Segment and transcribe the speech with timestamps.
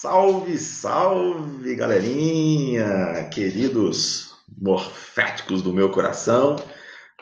[0.00, 6.56] Salve, salve, galerinha, queridos morféticos do meu coração.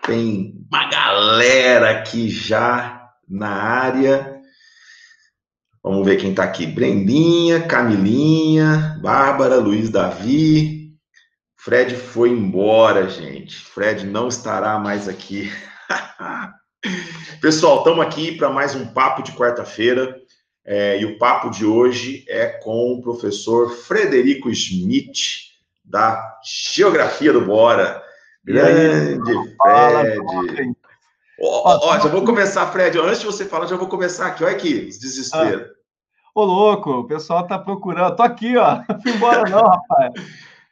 [0.06, 4.40] Tem uma galera aqui já na área.
[5.82, 6.68] Vamos ver quem está aqui.
[6.68, 10.96] Brendinha, Camilinha, Bárbara, Luiz Davi.
[11.56, 13.56] Fred foi embora, gente.
[13.56, 15.50] Fred não estará mais aqui.
[17.42, 20.16] Pessoal, estamos aqui para mais um papo de quarta-feira.
[20.70, 27.40] É, e o papo de hoje é com o professor Frederico Schmidt, da Geografia do
[27.40, 28.02] Bora.
[28.44, 29.18] Grande
[29.56, 30.76] Fred.
[31.40, 32.98] Ó, ó, já vou começar, Fred.
[32.98, 34.44] Antes de você falar, já vou começar aqui.
[34.44, 35.70] Olha aqui, desespero.
[35.70, 35.74] Ah.
[36.34, 38.14] Ô, louco, o pessoal tá procurando.
[38.14, 38.82] Tô aqui, ó.
[38.86, 40.12] Não fui embora, não, rapaz.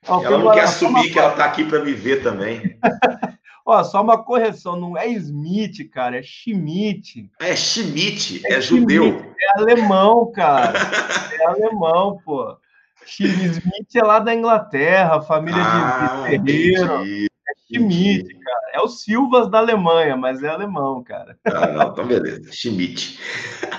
[0.07, 2.79] Ó, ela não quer assumir que ela tá aqui para me ver também.
[3.67, 7.29] Ó, só uma correção, não é Smith, cara, é Schmidt.
[7.41, 9.35] É Schmidt, é, é judeu.
[9.37, 10.79] É alemão, cara.
[11.41, 12.57] é alemão, pô.
[13.05, 17.03] Smith é lá da Inglaterra, família ah, de ferreiro.
[17.03, 18.71] É Schmidt, cara.
[18.75, 21.37] É o Silvas da Alemanha, mas é alemão, cara.
[21.45, 22.53] Ah, não, então beleza.
[22.53, 23.19] Schmidt.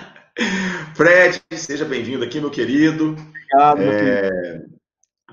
[0.95, 3.15] Fred, seja bem-vindo aqui, meu querido.
[3.15, 4.29] Obrigado, meu é...
[4.29, 4.76] querido.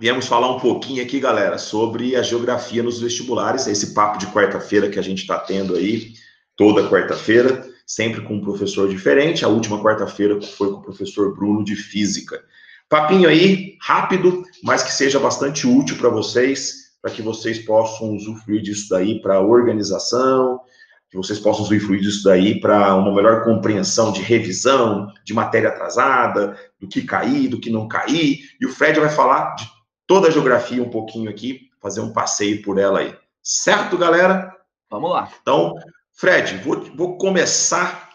[0.01, 4.89] Viemos falar um pouquinho aqui, galera, sobre a geografia nos vestibulares, esse papo de quarta-feira
[4.89, 6.15] que a gente está tendo aí,
[6.57, 9.45] toda quarta-feira, sempre com um professor diferente.
[9.45, 12.43] A última quarta-feira foi com o professor Bruno de Física.
[12.89, 18.63] Papinho aí, rápido, mas que seja bastante útil para vocês, para que vocês possam usufruir
[18.63, 20.61] disso daí para organização,
[21.09, 26.59] que vocês possam usufruir disso daí para uma melhor compreensão de revisão, de matéria atrasada,
[26.81, 28.41] do que cair, do que não cair.
[28.61, 29.74] E o Fred vai falar de
[30.07, 33.15] toda a geografia um pouquinho aqui, fazer um passeio por ela aí.
[33.43, 34.55] Certo, galera?
[34.91, 35.31] Vamos lá.
[35.43, 35.75] Então,
[36.13, 38.11] Fred, vou, vou começar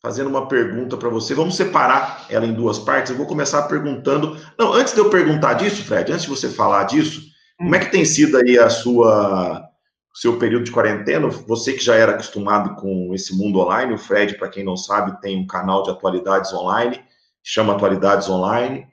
[0.00, 1.34] fazendo uma pergunta para você.
[1.34, 3.10] Vamos separar ela em duas partes.
[3.10, 4.40] Eu vou começar perguntando.
[4.58, 7.64] Não, antes de eu perguntar disso, Fred, antes de você falar disso, hum.
[7.64, 9.68] como é que tem sido aí a sua
[10.14, 11.28] seu período de quarentena?
[11.28, 15.20] Você que já era acostumado com esse mundo online, o Fred, para quem não sabe,
[15.20, 17.00] tem um canal de atualidades online,
[17.40, 18.84] chama Atualidades Online,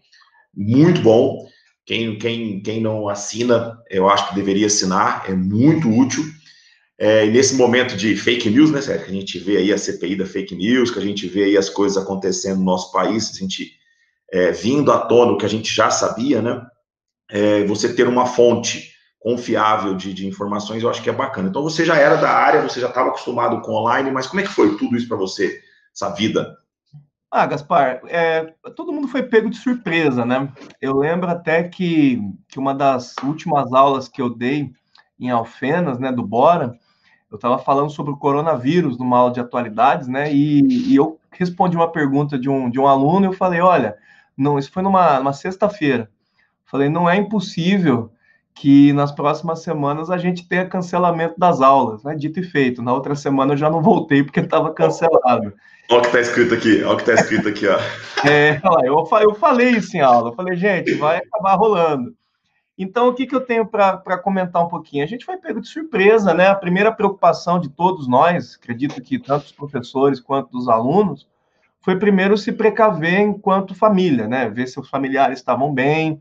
[0.54, 1.48] muito bom.
[1.86, 6.24] Quem, quem, quem não assina, eu acho que deveria assinar, é muito útil.
[6.98, 10.16] É, nesse momento de fake news, né, Sérgio, que a gente vê aí a CPI
[10.16, 13.38] da fake news, que a gente vê aí as coisas acontecendo no nosso país, a
[13.38, 13.74] gente
[14.32, 16.66] é, vindo à tona o que a gente já sabia, né?
[17.30, 21.50] É, você ter uma fonte confiável de, de, informações, eu acho que é bacana.
[21.50, 24.44] Então, você já era da área, você já estava acostumado com online, mas como é
[24.44, 25.60] que foi tudo isso para você,
[25.94, 26.56] essa vida
[27.36, 30.50] ah, Gaspar, é, todo mundo foi pego de surpresa, né?
[30.82, 34.72] Eu lembro até que, que uma das últimas aulas que eu dei
[35.20, 36.80] em Alfenas, né, do Bora,
[37.30, 40.32] eu estava falando sobre o coronavírus numa aula de atualidades, né?
[40.34, 43.98] E, e, eu respondi uma pergunta de um, de um aluno e eu falei, olha,
[44.38, 46.10] não, isso foi numa, numa sexta-feira.
[46.64, 48.14] Falei, não é impossível
[48.56, 52.16] que nas próximas semanas a gente tenha cancelamento das aulas, né?
[52.16, 52.82] Dito e feito.
[52.82, 55.54] Na outra semana eu já não voltei porque estava cancelado.
[55.92, 57.78] Olha o que está escrito aqui, olha o que está escrito aqui, ó.
[58.28, 62.16] É, eu, eu falei isso em aula, eu falei, gente, vai acabar rolando.
[62.76, 65.04] Então, o que, que eu tenho para comentar um pouquinho?
[65.04, 66.48] A gente foi pego de surpresa, né?
[66.48, 71.28] A primeira preocupação de todos nós, acredito que tanto os professores quanto dos alunos,
[71.82, 74.50] foi primeiro se precaver enquanto família, né?
[74.50, 76.20] Ver se os familiares estavam bem.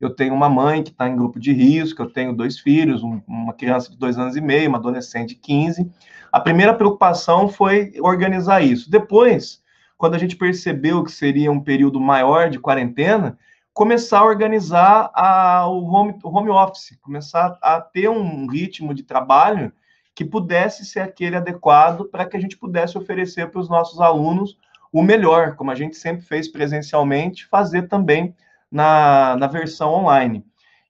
[0.00, 3.20] Eu tenho uma mãe que está em grupo de risco, eu tenho dois filhos, um,
[3.26, 5.90] uma criança de dois anos e meio, uma adolescente de 15.
[6.30, 8.90] A primeira preocupação foi organizar isso.
[8.90, 9.62] Depois,
[9.96, 13.38] quando a gente percebeu que seria um período maior de quarentena,
[13.72, 19.02] começar a organizar a, o, home, o home office, começar a ter um ritmo de
[19.02, 19.72] trabalho
[20.14, 24.58] que pudesse ser aquele adequado para que a gente pudesse oferecer para os nossos alunos
[24.92, 28.34] o melhor, como a gente sempre fez presencialmente, fazer também
[28.70, 30.44] na, na versão online.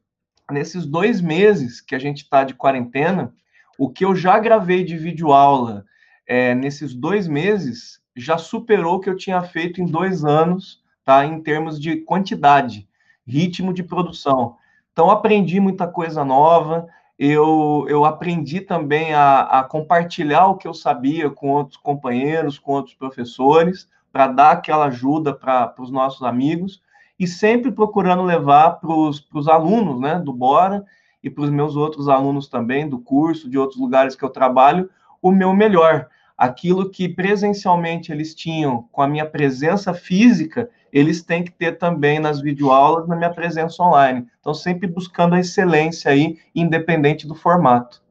[0.49, 3.33] Nesses dois meses que a gente está de quarentena,
[3.77, 5.83] o que eu já gravei de vídeo aula
[6.25, 11.25] é, nesses dois meses já superou o que eu tinha feito em dois anos, tá?
[11.25, 12.87] Em termos de quantidade,
[13.25, 14.55] ritmo de produção.
[14.91, 16.87] Então, aprendi muita coisa nova,
[17.17, 22.73] eu, eu aprendi também a, a compartilhar o que eu sabia com outros companheiros, com
[22.73, 26.81] outros professores, para dar aquela ajuda para os nossos amigos,
[27.19, 30.85] e sempre procurando levar para os alunos né, do Bora
[31.23, 34.89] e para os meus outros alunos também do curso, de outros lugares que eu trabalho,
[35.21, 36.07] o meu melhor.
[36.37, 42.19] Aquilo que presencialmente eles tinham com a minha presença física, eles têm que ter também
[42.19, 44.27] nas videoaulas, na minha presença online.
[44.39, 48.01] Então, sempre buscando a excelência aí, independente do formato.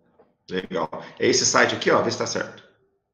[0.50, 0.88] Legal.
[1.19, 2.65] É esse site aqui, ó, vê se está certo.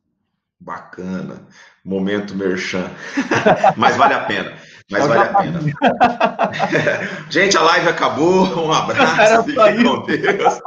[0.60, 1.42] Bacana.
[1.84, 2.88] Momento merchan.
[3.76, 4.52] Mas vale a pena.
[4.90, 5.60] Mas vale a pena.
[7.28, 8.66] Gente, a live acabou.
[8.66, 9.44] Um abraço.
[9.44, 10.60] Fique com Deus.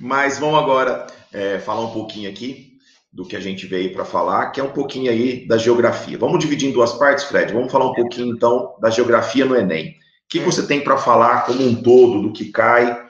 [0.00, 2.78] Mas vamos agora é, falar um pouquinho aqui
[3.12, 6.18] do que a gente veio para falar, que é um pouquinho aí da geografia.
[6.18, 7.52] Vamos dividir em duas partes, Fred.
[7.52, 9.90] Vamos falar um pouquinho então da geografia no Enem.
[9.90, 9.94] O
[10.28, 13.02] que, você tem para falar como um todo do que cai,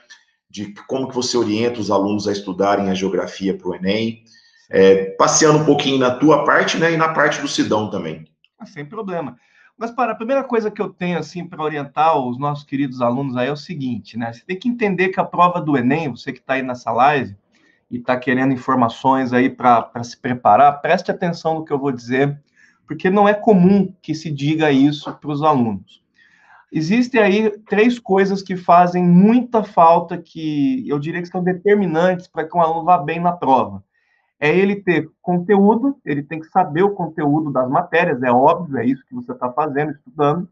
[0.48, 4.22] de como que você orienta os alunos a estudarem a geografia para o Enem,
[4.70, 8.24] é, passeando um pouquinho na tua parte, né, e na parte do Sidão também.
[8.58, 9.36] Ah, sem problema.
[9.78, 13.36] Mas para a primeira coisa que eu tenho assim para orientar os nossos queridos alunos
[13.36, 14.32] aí é o seguinte, né?
[14.32, 17.36] Você tem que entender que a prova do Enem, você que está aí nessa live
[17.88, 22.42] e está querendo informações aí para se preparar, preste atenção no que eu vou dizer,
[22.88, 26.02] porque não é comum que se diga isso para os alunos.
[26.72, 32.44] Existem aí três coisas que fazem muita falta, que eu diria que são determinantes para
[32.44, 33.84] que um aluno vá bem na prova.
[34.40, 38.84] É ele ter conteúdo, ele tem que saber o conteúdo das matérias, é óbvio, é
[38.84, 40.48] isso que você está fazendo, estudando.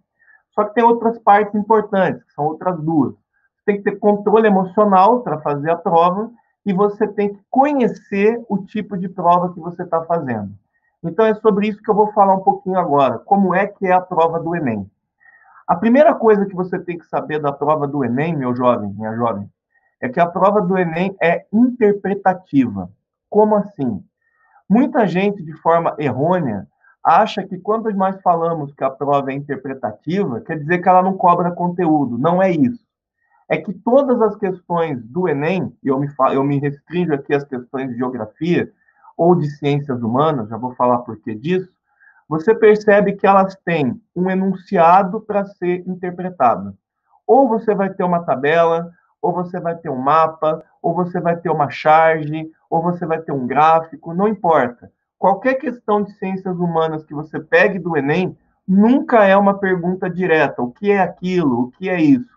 [0.52, 3.12] Só que tem outras partes importantes, que são outras duas.
[3.12, 6.30] Você tem que ter controle emocional para fazer a prova
[6.64, 10.50] e você tem que conhecer o tipo de prova que você está fazendo.
[11.02, 13.18] Então é sobre isso que eu vou falar um pouquinho agora.
[13.20, 14.90] Como é que é a prova do Enem?
[15.66, 19.14] A primeira coisa que você tem que saber da prova do Enem, meu jovem, minha
[19.14, 19.48] jovem,
[20.00, 22.88] é que a prova do Enem é interpretativa.
[23.36, 24.02] Como assim?
[24.66, 26.66] Muita gente, de forma errônea,
[27.04, 31.18] acha que quando nós falamos que a prova é interpretativa, quer dizer que ela não
[31.18, 32.16] cobra conteúdo.
[32.16, 32.82] Não é isso.
[33.46, 37.44] É que todas as questões do Enem, e eu me, eu me restringo aqui às
[37.44, 38.72] questões de geografia
[39.18, 41.68] ou de ciências humanas, já vou falar por que disso,
[42.26, 46.74] você percebe que elas têm um enunciado para ser interpretado.
[47.26, 48.90] Ou você vai ter uma tabela,
[49.20, 53.20] ou você vai ter um mapa, ou você vai ter uma charge, ou você vai
[53.20, 54.90] ter um gráfico, não importa.
[55.18, 58.36] Qualquer questão de ciências humanas que você pegue do Enem,
[58.66, 60.62] nunca é uma pergunta direta.
[60.62, 61.62] O que é aquilo?
[61.62, 62.36] O que é isso?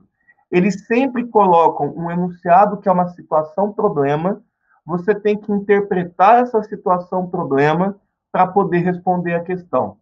[0.51, 4.41] Eles sempre colocam um enunciado que é uma situação-problema.
[4.85, 7.95] Você tem que interpretar essa situação-problema
[8.31, 9.97] para poder responder a questão.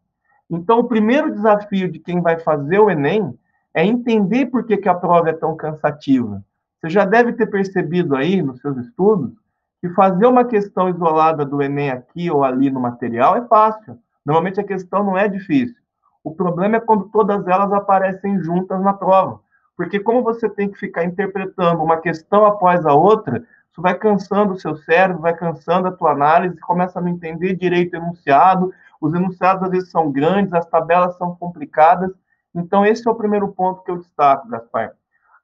[0.50, 3.38] Então, o primeiro desafio de quem vai fazer o Enem
[3.74, 6.44] é entender por que, que a prova é tão cansativa.
[6.80, 9.34] Você já deve ter percebido aí nos seus estudos
[9.82, 13.98] que fazer uma questão isolada do Enem aqui ou ali no material é fácil.
[14.26, 15.76] Normalmente a questão não é difícil.
[16.24, 19.40] O problema é quando todas elas aparecem juntas na prova.
[19.76, 24.54] Porque como você tem que ficar interpretando uma questão após a outra, isso vai cansando
[24.54, 28.74] o seu cérebro, vai cansando a tua análise, começa a não entender direito o enunciado,
[29.00, 32.12] os enunciados às vezes são grandes, as tabelas são complicadas.
[32.56, 34.94] Então, esse é o primeiro ponto que eu destaco, Gaspar.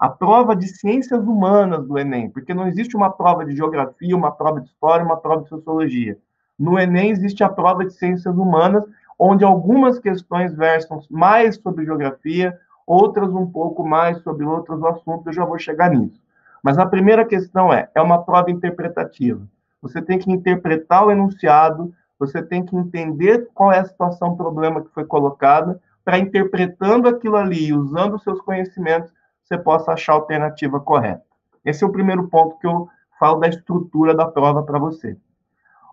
[0.04, 4.34] A prova de ciências humanas do Enem, porque não existe uma prova de geografia, uma
[4.34, 6.18] prova de história, uma prova de sociologia.
[6.60, 8.84] No Enem existe a prova de ciências humanas,
[9.18, 15.32] onde algumas questões versam mais sobre geografia, outras um pouco mais sobre outros assuntos, eu
[15.32, 16.22] já vou chegar nisso.
[16.62, 19.40] Mas a primeira questão é, é uma prova interpretativa.
[19.82, 24.82] Você tem que interpretar o enunciado, você tem que entender qual é a situação, problema
[24.82, 29.10] que foi colocada, para interpretando aquilo ali, usando os seus conhecimentos,
[29.44, 31.24] você possa achar a alternativa correta.
[31.66, 32.88] Esse é o primeiro ponto que eu
[33.20, 35.18] falo da estrutura da prova para você.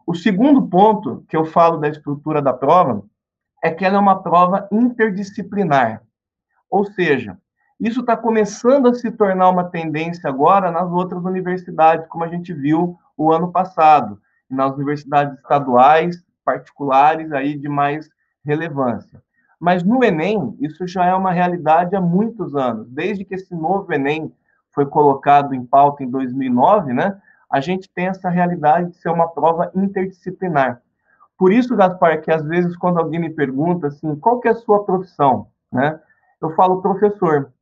[0.06, 3.04] O segundo ponto que eu falo da estrutura da prova
[3.62, 6.02] é que ela é uma prova interdisciplinar.
[6.70, 7.38] Ou seja,
[7.78, 12.52] isso está começando a se tornar uma tendência agora nas outras universidades, como a gente
[12.52, 18.08] viu o ano passado, nas universidades estaduais, particulares aí de mais
[18.44, 19.22] relevância.
[19.60, 22.88] Mas no Enem, isso já é uma realidade há muitos anos.
[22.88, 24.32] Desde que esse novo Enem
[24.72, 27.20] foi colocado em pauta em 2009, né?
[27.50, 30.80] A gente tem essa realidade de ser uma prova interdisciplinar.
[31.36, 34.54] Por isso, Gaspar, que às vezes quando alguém me pergunta assim, qual que é a
[34.54, 36.00] sua profissão, né?
[36.40, 37.52] Eu falo professor.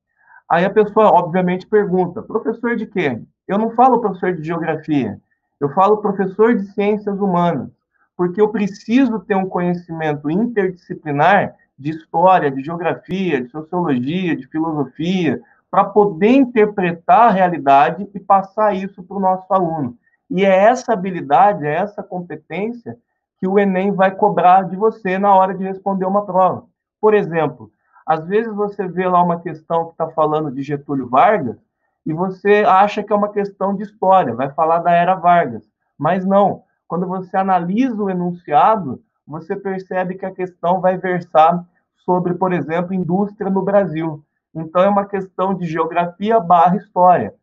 [0.49, 3.21] Aí a pessoa, obviamente, pergunta, professor de quê?
[3.47, 5.21] Eu não falo professor de geografia,
[5.59, 7.71] eu falo professor de ciências humanas,
[8.17, 15.41] porque eu preciso ter um conhecimento interdisciplinar de história, de geografia, de sociologia, de filosofia,
[15.71, 19.97] para poder interpretar a realidade e passar isso para o nosso aluno.
[20.31, 22.97] E é essa habilidade, é essa competência
[23.39, 26.65] que o Enem vai cobrar de você na hora de responder uma prova.
[27.01, 27.71] Por exemplo,
[28.05, 31.57] às vezes você vê lá uma questão que está falando de Getúlio Vargas
[32.05, 35.63] e você acha que é uma questão de história, vai falar da era Vargas.
[35.97, 36.63] Mas não.
[36.87, 41.63] Quando você analisa o enunciado, você percebe que a questão vai versar
[41.99, 44.25] sobre, por exemplo, indústria no Brasil.
[44.55, 47.35] Então, é uma questão de geografia barra história.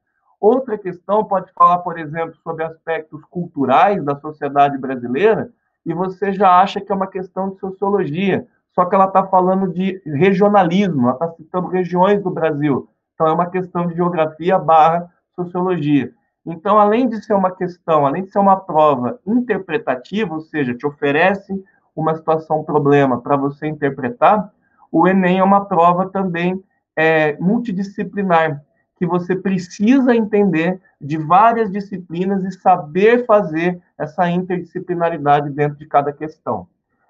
[0.42, 5.52] Outra questão pode falar, por exemplo, sobre aspectos culturais da sociedade brasileira,
[5.86, 9.72] e você já acha que é uma questão de sociologia, só que ela está falando
[9.72, 12.90] de regionalismo, ela está citando regiões do Brasil.
[13.14, 16.12] Então, é uma questão de geografia barra sociologia.
[16.46, 20.86] Então, além de ser uma questão, além de ser uma prova interpretativa, ou seja, te
[20.86, 21.64] oferece
[21.96, 24.52] uma situação, um problema para você interpretar,
[24.92, 26.64] o Enem é uma prova também
[26.96, 28.64] é, multidisciplinar,
[28.98, 36.14] que você precisa entender de várias disciplinas e saber fazer essa interdisciplinaridade dentro de cada
[36.14, 36.68] questão.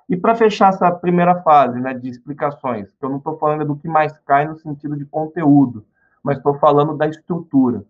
[0.10, 3.76] E para fechar essa primeira fase né, de explicações, que eu não estou falando do
[3.76, 5.86] que mais cai no sentido de conteúdo,
[6.24, 7.84] mas estou falando da estrutura.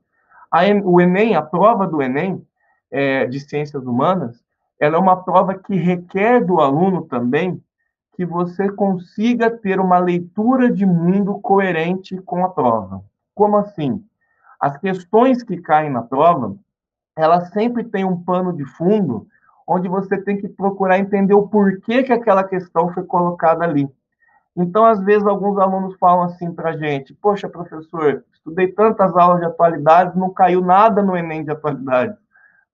[0.52, 2.46] A, o Enem, a prova do Enem
[2.92, 4.45] é, de Ciências Humanas,
[4.80, 7.62] ela é uma prova que requer do aluno também
[8.16, 13.04] que você consiga ter uma leitura de mundo coerente com a prova.
[13.34, 14.04] Como assim?
[14.60, 16.56] As questões que caem na prova,
[17.16, 19.28] elas sempre têm um pano de fundo
[19.68, 23.90] onde você tem que procurar entender o porquê que aquela questão foi colocada ali.
[24.56, 29.40] Então, às vezes, alguns alunos falam assim para a gente: Poxa, professor, estudei tantas aulas
[29.40, 32.16] de atualidades, não caiu nada no Enem de atualidades.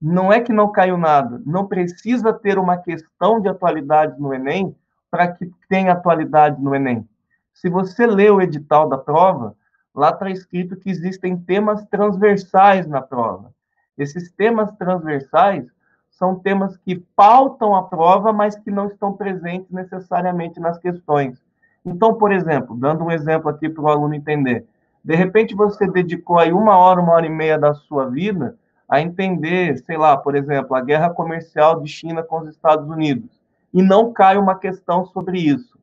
[0.02, 4.76] Não é que não caiu nada, não precisa ter uma questão de atualidade no Enem
[5.12, 7.08] para que tenha atualidade no Enem.
[7.54, 9.56] Se você lê o edital da prova,
[9.94, 13.54] lá está escrito que existem temas transversais na prova.
[13.96, 15.68] Esses temas transversais
[16.10, 21.40] são temas que pautam a prova, mas que não estão presentes necessariamente nas questões.
[21.86, 24.66] Então, por exemplo, dando um exemplo aqui para o aluno entender,
[25.04, 28.56] de repente você dedicou aí uma hora, uma hora e meia da sua vida
[28.92, 33.42] a entender, sei lá, por exemplo, a guerra comercial de China com os Estados Unidos
[33.74, 35.80] e não cai uma questão sobre isso.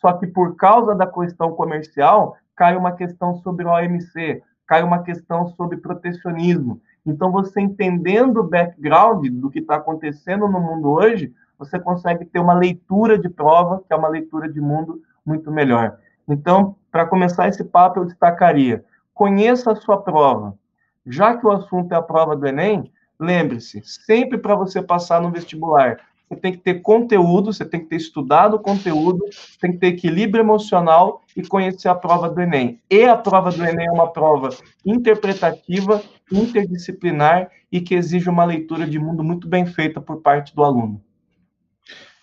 [0.00, 5.02] Só que por causa da questão comercial, cai uma questão sobre o OMC, cai uma
[5.02, 6.80] questão sobre protecionismo.
[7.04, 12.38] Então, você entendendo o background do que está acontecendo no mundo hoje, você consegue ter
[12.38, 15.98] uma leitura de prova, que é uma leitura de mundo muito melhor.
[16.28, 20.56] Então, para começar esse papo, eu destacaria: conheça a sua prova.
[21.06, 25.30] Já que o assunto é a prova do Enem, lembre-se, sempre para você passar no
[25.30, 29.24] vestibular, você tem que ter conteúdo, você tem que ter estudado o conteúdo,
[29.60, 32.80] tem que ter equilíbrio emocional e conhecer a prova do Enem.
[32.90, 34.48] E a prova do Enem é uma prova
[34.84, 40.64] interpretativa, interdisciplinar e que exige uma leitura de mundo muito bem feita por parte do
[40.64, 41.02] aluno.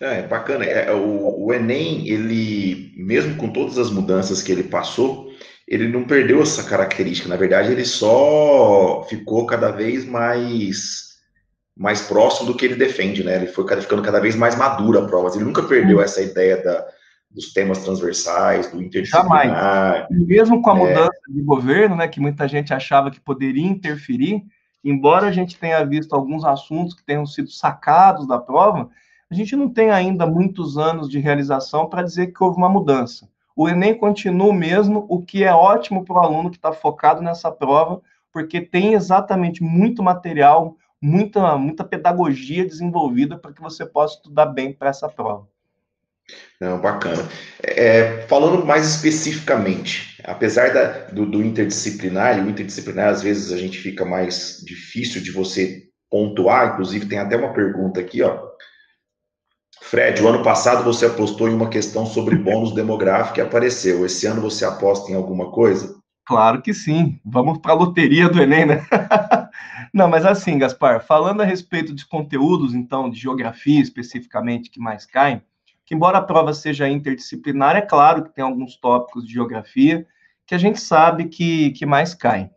[0.00, 0.64] É, bacana.
[0.64, 5.29] É, o, o Enem, ele, mesmo com todas as mudanças que ele passou,
[5.70, 7.28] ele não perdeu essa característica.
[7.28, 11.08] Na verdade, ele só ficou cada vez mais
[11.76, 13.36] mais próximo do que ele defende, né?
[13.36, 15.34] Ele foi ficando cada vez mais maduro a prova.
[15.34, 16.02] Ele nunca perdeu hum.
[16.02, 16.86] essa ideia da,
[17.30, 19.46] dos temas transversais, do interdisciplinar.
[19.46, 20.06] Jamais.
[20.10, 20.78] E mesmo com a é.
[20.78, 24.42] mudança de governo, né, que muita gente achava que poderia interferir,
[24.84, 28.90] embora a gente tenha visto alguns assuntos que tenham sido sacados da prova,
[29.30, 33.26] a gente não tem ainda muitos anos de realização para dizer que houve uma mudança.
[33.60, 37.20] O Enem continua o mesmo, o que é ótimo para o aluno que está focado
[37.20, 38.00] nessa prova,
[38.32, 44.72] porque tem exatamente muito material, muita, muita pedagogia desenvolvida para que você possa estudar bem
[44.72, 45.46] para essa prova.
[46.58, 47.28] Não, bacana.
[47.62, 53.58] É, falando mais especificamente, apesar da, do, do interdisciplinar, e o interdisciplinar às vezes a
[53.58, 58.49] gente fica mais difícil de você pontuar, inclusive tem até uma pergunta aqui, ó.
[59.90, 64.06] Fred, o ano passado você apostou em uma questão sobre bônus demográfico e apareceu.
[64.06, 66.00] Esse ano você aposta em alguma coisa?
[66.24, 67.18] Claro que sim.
[67.24, 68.86] Vamos para a loteria do Enem, né?
[69.92, 75.04] Não, mas assim, Gaspar, falando a respeito de conteúdos, então, de geografia especificamente, que mais
[75.04, 75.42] caem,
[75.84, 80.06] que embora a prova seja interdisciplinar, é claro que tem alguns tópicos de geografia
[80.46, 82.48] que a gente sabe que, que mais caem.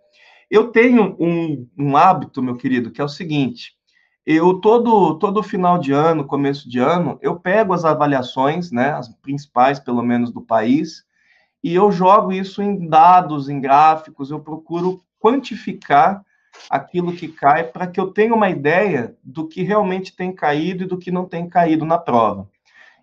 [0.52, 3.72] Eu tenho um, um hábito, meu querido, que é o seguinte,
[4.26, 9.10] eu todo todo final de ano, começo de ano, eu pego as avaliações, né, as
[9.10, 11.06] principais pelo menos do país,
[11.64, 16.24] e eu jogo isso em dados, em gráficos, eu procuro quantificar
[16.70, 20.88] aquilo que cai para que eu tenha uma ideia do que realmente tem caído e
[20.88, 22.50] do que não tem caído na prova.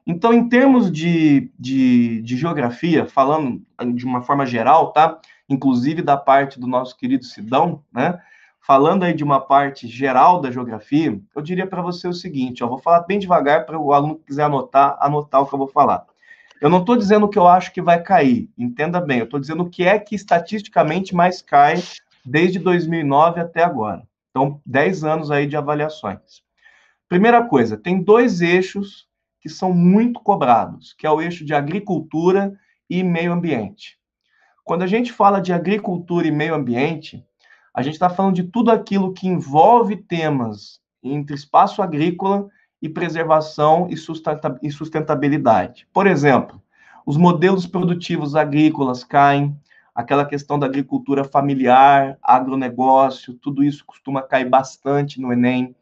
[0.06, 3.62] Então, em termos de, de, de geografia, falando
[3.94, 5.18] de uma forma geral, tá?
[5.48, 8.20] Inclusive da parte do nosso querido Sidão, né?
[8.70, 12.68] Falando aí de uma parte geral da geografia, eu diria para você o seguinte, ó,
[12.68, 15.66] vou falar bem devagar para o aluno que quiser anotar, anotar o que eu vou
[15.66, 16.06] falar.
[16.60, 19.64] Eu não estou dizendo que eu acho que vai cair, entenda bem, eu estou dizendo
[19.64, 21.82] o que é que estatisticamente mais cai
[22.24, 24.06] desde 2009 até agora.
[24.30, 26.40] Então, 10 anos aí de avaliações.
[27.08, 29.08] Primeira coisa, tem dois eixos
[29.40, 32.56] que são muito cobrados, que é o eixo de agricultura
[32.88, 33.98] e meio ambiente.
[34.62, 37.26] Quando a gente fala de agricultura e meio ambiente,
[37.80, 42.46] a gente está falando de tudo aquilo que envolve temas entre espaço agrícola
[42.82, 45.88] e preservação e sustentabilidade.
[45.90, 46.60] Por exemplo,
[47.06, 49.58] os modelos produtivos agrícolas caem,
[49.94, 55.74] aquela questão da agricultura familiar, agronegócio, tudo isso costuma cair bastante no Enem.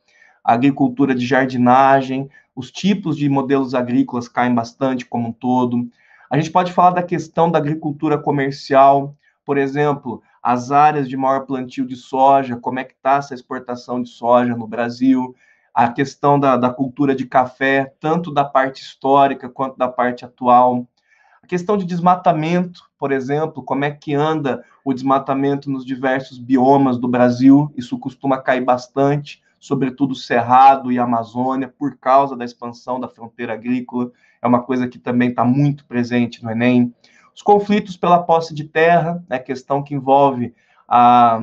[0.44, 5.88] A agricultura de jardinagem, os tipos de modelos agrícolas caem bastante como um todo.
[6.30, 11.44] A gente pode falar da questão da agricultura comercial, por exemplo, as áreas de maior
[11.44, 15.36] plantio de soja, como é que está essa exportação de soja no Brasil,
[15.74, 20.88] a questão da, da cultura de café, tanto da parte histórica quanto da parte atual,
[21.42, 26.96] a questão de desmatamento, por exemplo, como é que anda o desmatamento nos diversos biomas
[26.96, 33.06] do Brasil, isso costuma cair bastante, sobretudo Cerrado e Amazônia, por causa da expansão da
[33.06, 36.94] fronteira agrícola, é uma coisa que também está muito presente no Enem.
[37.38, 40.52] Os conflitos pela posse de terra, né, questão que envolve
[40.88, 41.40] a,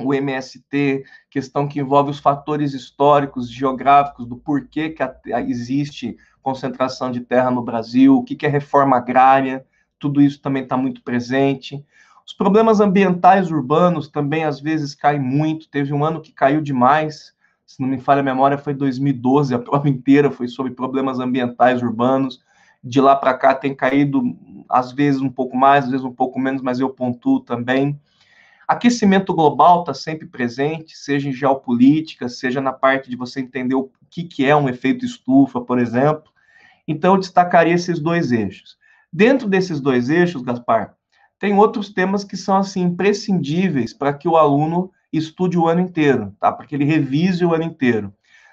[0.00, 6.16] o MST, questão que envolve os fatores históricos, geográficos, do porquê que a, a, existe
[6.40, 9.66] concentração de terra no Brasil, o que, que é reforma agrária,
[9.98, 11.84] tudo isso também está muito presente.
[12.24, 15.68] Os problemas ambientais urbanos também às vezes caem muito.
[15.68, 17.34] Teve um ano que caiu demais,
[17.66, 21.82] se não me falha a memória, foi 2012, a prova inteira foi sobre problemas ambientais
[21.82, 22.45] urbanos
[22.86, 24.22] de lá para cá tem caído,
[24.68, 28.00] às vezes um pouco mais, às vezes um pouco menos, mas eu pontuo também.
[28.66, 33.90] Aquecimento global está sempre presente, seja em geopolítica, seja na parte de você entender o
[34.08, 36.30] que, que é um efeito estufa, por exemplo.
[36.86, 38.76] Então, eu destacaria esses dois eixos.
[39.12, 40.94] Dentro desses dois eixos, Gaspar,
[41.38, 46.34] tem outros temas que são assim imprescindíveis para que o aluno estude o ano inteiro,
[46.38, 46.52] tá?
[46.52, 48.12] Para que ele revise o ano inteiro.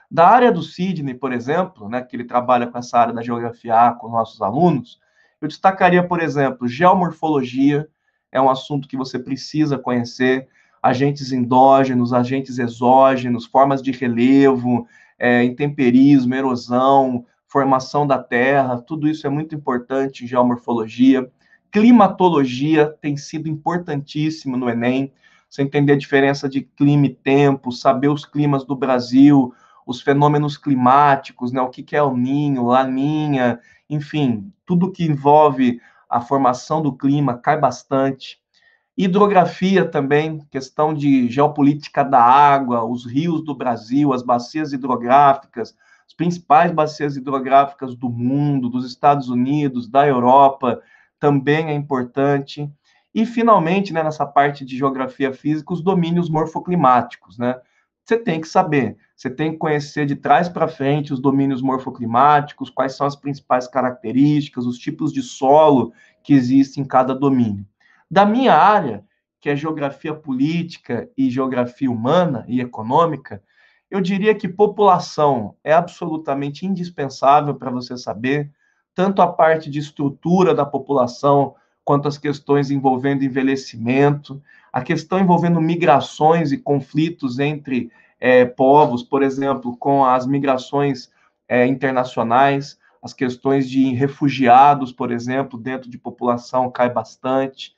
[0.10, 3.88] Da área do Sidney, por exemplo, né, que ele trabalha com essa área da geografia
[3.88, 5.00] A com nossos alunos,
[5.42, 7.88] eu destacaria, por exemplo, geomorfologia,
[8.32, 10.48] é um assunto que você precisa conhecer,
[10.82, 14.88] agentes endógenos, agentes exógenos, formas de relevo,
[15.18, 21.30] é, intemperismo, erosão, formação da terra, tudo isso é muito importante em geomorfologia.
[21.72, 25.13] Climatologia tem sido importantíssimo no Enem,
[25.50, 29.54] você entender a diferença de clima e tempo, saber os climas do Brasil,
[29.86, 35.80] os fenômenos climáticos, né, o que, que é o ninho, laninha, enfim, tudo que envolve
[36.10, 38.41] a formação do clima cai bastante.
[38.96, 46.13] Hidrografia também, questão de geopolítica da água, os rios do Brasil, as bacias hidrográficas, as
[46.13, 50.80] principais bacias hidrográficas do mundo, dos Estados Unidos, da Europa,
[51.19, 52.69] também é importante.
[53.15, 57.60] E, finalmente, né, nessa parte de geografia física, os domínios morfoclimáticos, né?
[58.06, 62.70] Você tem que saber você tem que conhecer de trás para frente os domínios morfoclimáticos,
[62.70, 67.66] quais são as principais características, os tipos de solo que existem em cada domínio.
[68.12, 69.06] Da minha área,
[69.39, 73.42] que é geografia política e geografia humana e econômica,
[73.89, 78.52] eu diria que população é absolutamente indispensável para você saber
[78.94, 84.42] tanto a parte de estrutura da população quanto as questões envolvendo envelhecimento,
[84.74, 91.12] a questão envolvendo migrações e conflitos entre é, povos, por exemplo, com as migrações
[91.48, 97.76] é, internacionais, as questões de refugiados, por exemplo, dentro de população cai bastante.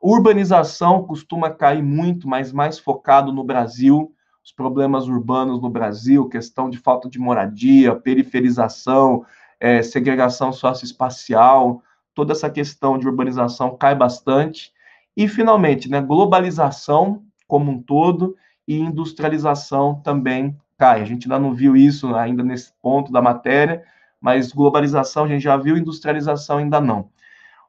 [0.00, 4.12] Urbanização costuma cair muito, mas mais focado no Brasil,
[4.44, 9.24] os problemas urbanos no Brasil, questão de falta de moradia, periferização,
[9.60, 14.72] é, segregação socioespacial, toda essa questão de urbanização cai bastante.
[15.16, 21.02] E, finalmente, né, globalização como um todo e industrialização também cai.
[21.02, 23.84] A gente ainda não viu isso ainda nesse ponto da matéria,
[24.20, 27.10] mas globalização a gente já viu, industrialização ainda não.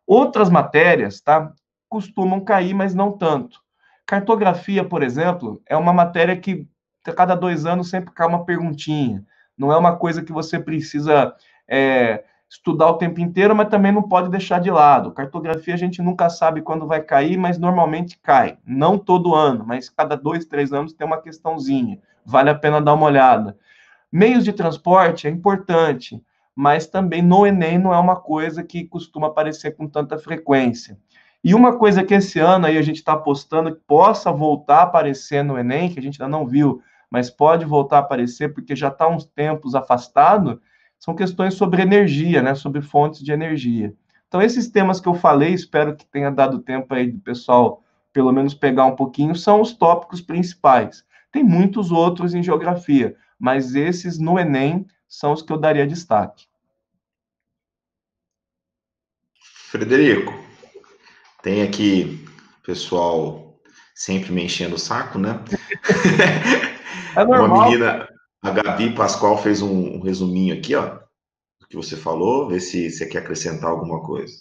[0.05, 1.51] Outras matérias, tá,
[1.89, 3.61] costumam cair, mas não tanto.
[4.05, 6.67] Cartografia, por exemplo, é uma matéria que
[7.05, 9.25] a cada dois anos sempre cai uma perguntinha.
[9.57, 11.35] Não é uma coisa que você precisa
[11.67, 12.23] é,
[12.53, 15.11] estudar o tempo inteiro, mas também não pode deixar de lado.
[15.11, 18.59] Cartografia a gente nunca sabe quando vai cair, mas normalmente cai.
[18.63, 21.99] Não todo ano, mas cada dois, três anos tem uma questãozinha.
[22.23, 23.57] Vale a pena dar uma olhada.
[24.11, 26.21] Meios de transporte é importante,
[26.55, 30.95] mas também no Enem não é uma coisa que costuma aparecer com tanta frequência.
[31.43, 34.83] E uma coisa que esse ano aí a gente está apostando que possa voltar a
[34.83, 38.75] aparecer no Enem, que a gente ainda não viu, mas pode voltar a aparecer porque
[38.75, 40.61] já está uns tempos afastado,
[41.03, 43.93] são questões sobre energia, né, sobre fontes de energia.
[44.25, 48.31] Então, esses temas que eu falei, espero que tenha dado tempo aí do pessoal, pelo
[48.31, 51.03] menos, pegar um pouquinho, são os tópicos principais.
[51.29, 56.45] Tem muitos outros em geografia, mas esses no Enem são os que eu daria destaque.
[59.71, 60.33] Frederico,
[61.41, 62.25] tem aqui
[62.65, 63.59] pessoal
[63.93, 65.37] sempre me enchendo o saco, né?
[67.15, 67.45] É normal.
[67.45, 68.12] Uma menina,
[68.43, 70.99] a Gabi Pascoal fez um, um resuminho aqui, ó,
[71.61, 74.33] do que você falou, ver se você quer acrescentar alguma coisa.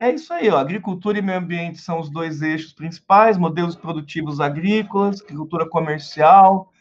[0.00, 0.58] É isso aí, ó.
[0.58, 6.72] Agricultura e meio ambiente são os dois eixos principais, modelos produtivos agrícolas, agricultura comercial,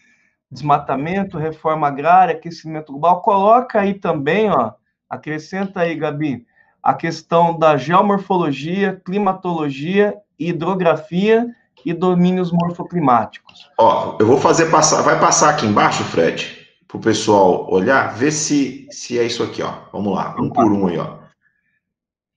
[0.49, 3.21] desmatamento, reforma agrária, aquecimento global.
[3.21, 4.71] Coloca aí também, ó,
[5.07, 6.43] acrescenta aí, Gabi,
[6.81, 11.47] a questão da geomorfologia, climatologia, hidrografia
[11.85, 13.69] e domínios morfoclimáticos.
[13.77, 16.62] Ó, eu vou fazer passar, vai passar aqui embaixo, Fred,
[16.93, 19.73] para o pessoal olhar, ver se, se é isso aqui, ó.
[19.91, 21.17] Vamos lá, um por um aí, ó.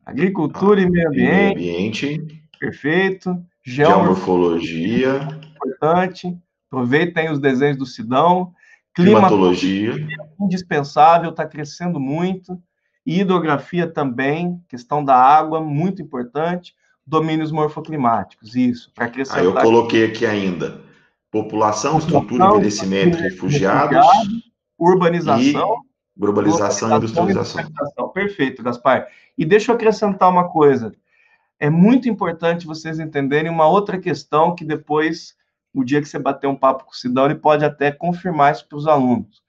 [0.05, 1.31] Agricultura e meio ambiente.
[1.31, 2.42] Meio ambiente.
[2.59, 3.37] Perfeito.
[3.62, 5.29] Geomorfologia.
[5.55, 6.35] Importante.
[6.71, 8.55] Aproveitem os desenhos do Sidão.
[8.95, 9.95] Climatologia.
[10.40, 12.59] Indispensável, está crescendo muito.
[13.05, 16.75] Hidrografia também, questão da água, muito importante.
[17.07, 19.40] Domínios morfoclimáticos, isso, para acrescentar.
[19.40, 20.86] Aí eu coloquei aqui ainda
[21.31, 24.07] população, estrutura, envelhecimento, refugiados,
[24.79, 25.77] urbanização,
[26.17, 28.09] e globalização e industrialização.
[28.15, 29.09] Perfeito, Gaspar.
[29.37, 30.95] E deixa eu acrescentar uma coisa.
[31.59, 35.35] É muito importante vocês entenderem uma outra questão que depois,
[35.75, 38.67] o dia que você bater um papo com o Sidão, ele pode até confirmar isso
[38.69, 39.43] para os alunos.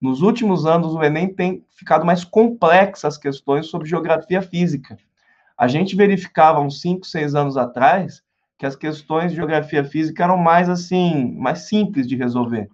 [0.00, 4.96] Nos últimos anos, o Enem tem ficado mais complexo as questões sobre geografia física.
[5.56, 8.22] A gente verificava uns 5, 6 anos atrás
[8.60, 12.68] que as questões de geografia física eram mais assim, mais simples de resolver.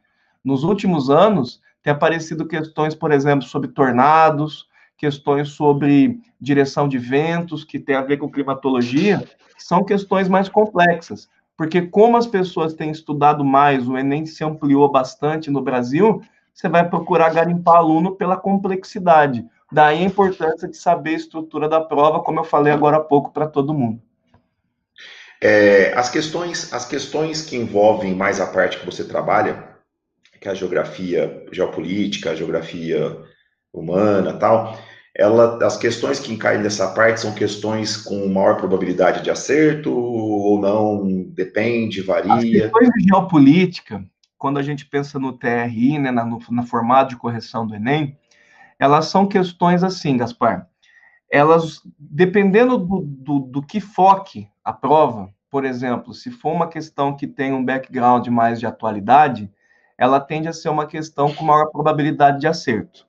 [0.44, 4.68] Nos últimos anos, tem aparecido questões, por exemplo, sobre tornados,
[4.98, 9.22] questões sobre direção de ventos, que tem a ver com climatologia,
[9.56, 11.28] que são questões mais complexas.
[11.56, 16.20] Porque como as pessoas têm estudado mais, o Enem se ampliou bastante no Brasil,
[16.52, 19.46] você vai procurar garimpar aluno pela complexidade.
[19.70, 23.30] Daí a importância de saber a estrutura da prova, como eu falei agora há pouco
[23.30, 24.02] para todo mundo.
[25.40, 29.76] É, as, questões, as questões que envolvem mais a parte que você trabalha,
[30.40, 33.16] que é a geografia geopolítica, a geografia
[33.72, 34.78] humana tal,
[35.14, 40.60] ela, as questões que caem nessa parte são questões com maior probabilidade de acerto ou
[40.60, 42.34] não, depende, varia.
[42.34, 44.04] As questões de geopolítica,
[44.36, 48.16] quando a gente pensa no TRI, né, no, no formato de correção do Enem,
[48.78, 50.68] elas são questões assim, Gaspar,
[51.30, 57.16] elas, dependendo do, do, do que foque a prova, por exemplo, se for uma questão
[57.16, 59.48] que tem um background mais de atualidade,
[59.96, 63.06] ela tende a ser uma questão com maior probabilidade de acerto.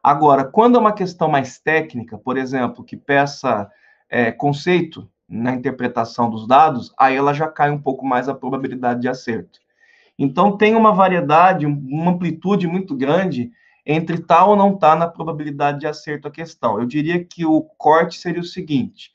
[0.00, 3.68] Agora, quando é uma questão mais técnica, por exemplo, que peça
[4.08, 9.00] é, conceito na interpretação dos dados, aí ela já cai um pouco mais a probabilidade
[9.00, 9.58] de acerto.
[10.16, 13.50] Então, tem uma variedade, uma amplitude muito grande
[13.84, 16.78] entre tal ou não tá na probabilidade de acerto a questão.
[16.78, 19.10] Eu diria que o corte seria o seguinte: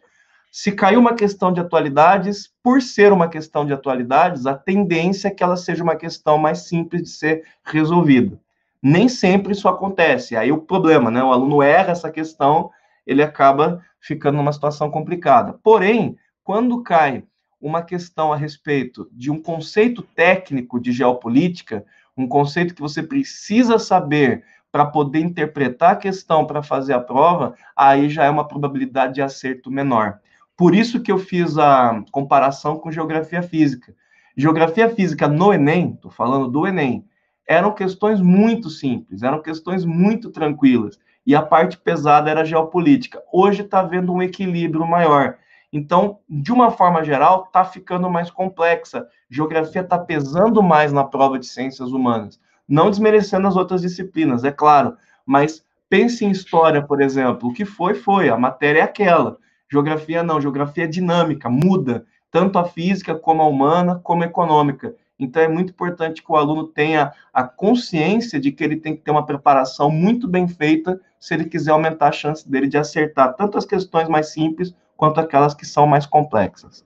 [0.59, 5.31] se caiu uma questão de atualidades, por ser uma questão de atualidades, a tendência é
[5.31, 8.39] que ela seja uma questão mais simples de ser resolvida.
[8.81, 10.35] Nem sempre isso acontece.
[10.35, 11.23] Aí o problema, né?
[11.23, 12.71] O aluno erra essa questão,
[13.05, 15.53] ele acaba ficando numa situação complicada.
[15.61, 17.23] Porém, quando cai
[17.61, 21.85] uma questão a respeito de um conceito técnico de geopolítica,
[22.17, 27.53] um conceito que você precisa saber para poder interpretar a questão para fazer a prova,
[27.75, 30.19] aí já é uma probabilidade de acerto menor.
[30.57, 33.95] Por isso que eu fiz a comparação com geografia física.
[34.35, 37.05] Geografia física no Enem, estou falando do Enem,
[37.47, 40.99] eram questões muito simples, eram questões muito tranquilas.
[41.25, 43.21] E a parte pesada era geopolítica.
[43.31, 45.37] Hoje está havendo um equilíbrio maior.
[45.71, 49.07] Então, de uma forma geral, está ficando mais complexa.
[49.29, 52.39] Geografia está pesando mais na prova de ciências humanas.
[52.67, 57.49] Não desmerecendo as outras disciplinas, é claro, mas Pense em história, por exemplo.
[57.49, 58.29] O que foi, foi.
[58.29, 59.37] A matéria é aquela.
[59.71, 60.41] Geografia não.
[60.41, 62.05] Geografia é dinâmica, muda.
[62.31, 64.95] Tanto a física, como a humana, como a econômica.
[65.19, 69.01] Então, é muito importante que o aluno tenha a consciência de que ele tem que
[69.01, 73.35] ter uma preparação muito bem feita se ele quiser aumentar a chance dele de acertar
[73.35, 76.85] tanto as questões mais simples quanto aquelas que são mais complexas.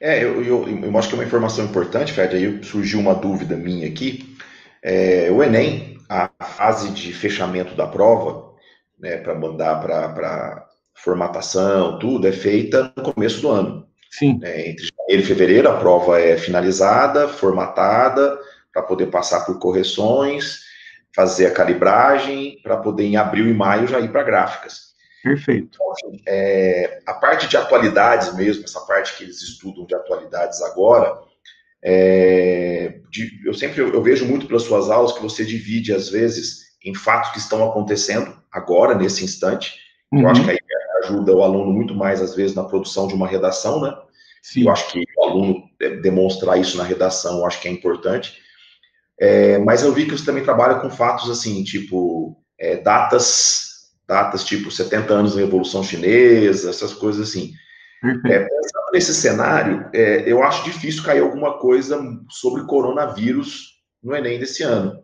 [0.00, 3.56] É, eu, eu, eu acho que é uma informação importante, Fred, aí surgiu uma dúvida
[3.56, 4.36] minha aqui.
[4.80, 8.54] É, o Enem, a fase de fechamento da prova,
[8.98, 10.67] né, para mandar para
[11.02, 13.88] formatação, tudo, é feita no começo do ano.
[14.10, 14.40] Sim.
[14.42, 18.38] É, entre janeiro e fevereiro, a prova é finalizada, formatada,
[18.72, 20.60] para poder passar por correções,
[21.14, 24.88] fazer a calibragem, para poder em abril e maio já ir para gráficas.
[25.22, 25.68] Perfeito.
[25.74, 30.62] Então, assim, é, a parte de atualidades mesmo, essa parte que eles estudam de atualidades
[30.62, 31.18] agora,
[31.82, 36.08] é, de, eu sempre eu, eu vejo muito pelas suas aulas que você divide, às
[36.08, 39.74] vezes, em fatos que estão acontecendo agora, nesse instante.
[40.12, 40.22] Uhum.
[40.22, 40.58] Eu acho que aí
[41.08, 43.94] ajuda o aluno muito mais, às vezes, na produção de uma redação, né?
[44.42, 44.64] Sim.
[44.64, 45.62] Eu acho que o aluno
[46.02, 48.38] demonstrar isso na redação, eu acho que é importante.
[49.20, 54.44] É, mas eu vi que você também trabalha com fatos assim, tipo, é, datas, datas
[54.44, 57.52] tipo 70 anos da Revolução Chinesa, essas coisas assim.
[58.04, 64.38] É, pensando nesse cenário, é, eu acho difícil cair alguma coisa sobre coronavírus no Enem
[64.38, 65.02] desse ano.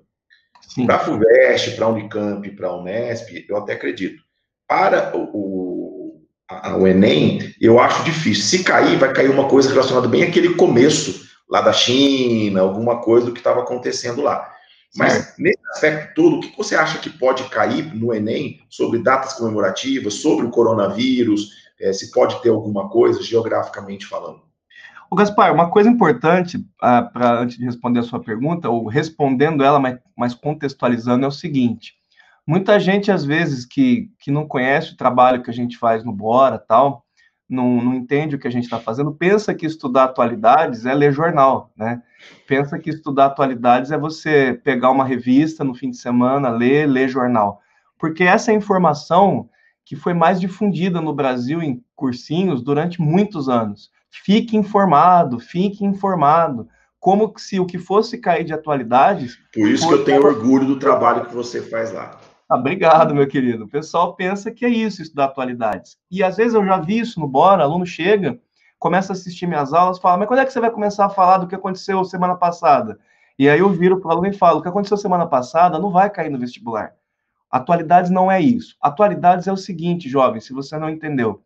[0.87, 4.23] Para a FUVEST, para a Unicamp, para a Unesp, eu até acredito.
[4.67, 5.74] Para o, a,
[6.79, 8.45] o Enem, eu acho difícil.
[8.45, 13.27] Se cair, vai cair uma coisa relacionada bem àquele começo lá da China, alguma coisa
[13.27, 14.51] do que estava acontecendo lá.
[14.97, 19.33] Mas nesse aspecto todo, o que você acha que pode cair no Enem sobre datas
[19.35, 24.43] comemorativas, sobre o coronavírus, é, se pode ter alguma coisa geograficamente falando.
[25.11, 29.63] O Gaspar, uma coisa importante, uh, para antes de responder a sua pergunta, ou respondendo
[29.63, 31.95] ela, mas, mas contextualizando, é o seguinte:
[32.47, 36.13] muita gente, às vezes, que, que não conhece o trabalho que a gente faz no
[36.13, 37.05] Bora tal,
[37.49, 41.13] não, não entende o que a gente está fazendo, pensa que estudar atualidades é ler
[41.13, 42.03] jornal, né?
[42.49, 47.09] Pensa que estudar atualidades é você pegar uma revista no fim de semana, ler, ler
[47.09, 47.61] jornal.
[47.99, 49.49] Porque essa informação
[49.85, 53.91] que foi mais difundida no Brasil em cursinhos durante muitos anos.
[54.11, 56.67] Fique informado, fique informado.
[56.99, 59.39] Como se o que fosse cair de atualidades.
[59.53, 62.19] Por isso que eu tenho orgulho do trabalho que você faz lá.
[62.49, 63.65] Ah, obrigado, meu querido.
[63.65, 65.97] O pessoal pensa que é isso, estudar atualidades.
[66.11, 68.39] E às vezes eu já vi isso no Bora, aluno chega,
[68.79, 71.39] começa a assistir minhas aulas, fala, mas quando é que você vai começar a falar
[71.39, 72.99] do que aconteceu semana passada?
[73.39, 75.91] E aí eu viro para o aluno e falo, o que aconteceu semana passada não
[75.91, 76.95] vai cair no vestibular.
[77.51, 78.77] Atualidades não é isso.
[78.81, 81.43] Atualidades é o seguinte, jovem, se você não entendeu.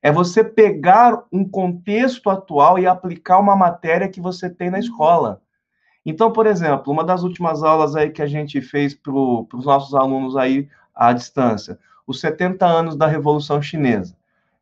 [0.00, 5.42] É você pegar um contexto atual e aplicar uma matéria que você tem na escola.
[6.04, 9.94] Então, por exemplo, uma das últimas aulas aí que a gente fez para os nossos
[9.94, 14.16] alunos aí à distância, os 70 anos da Revolução Chinesa.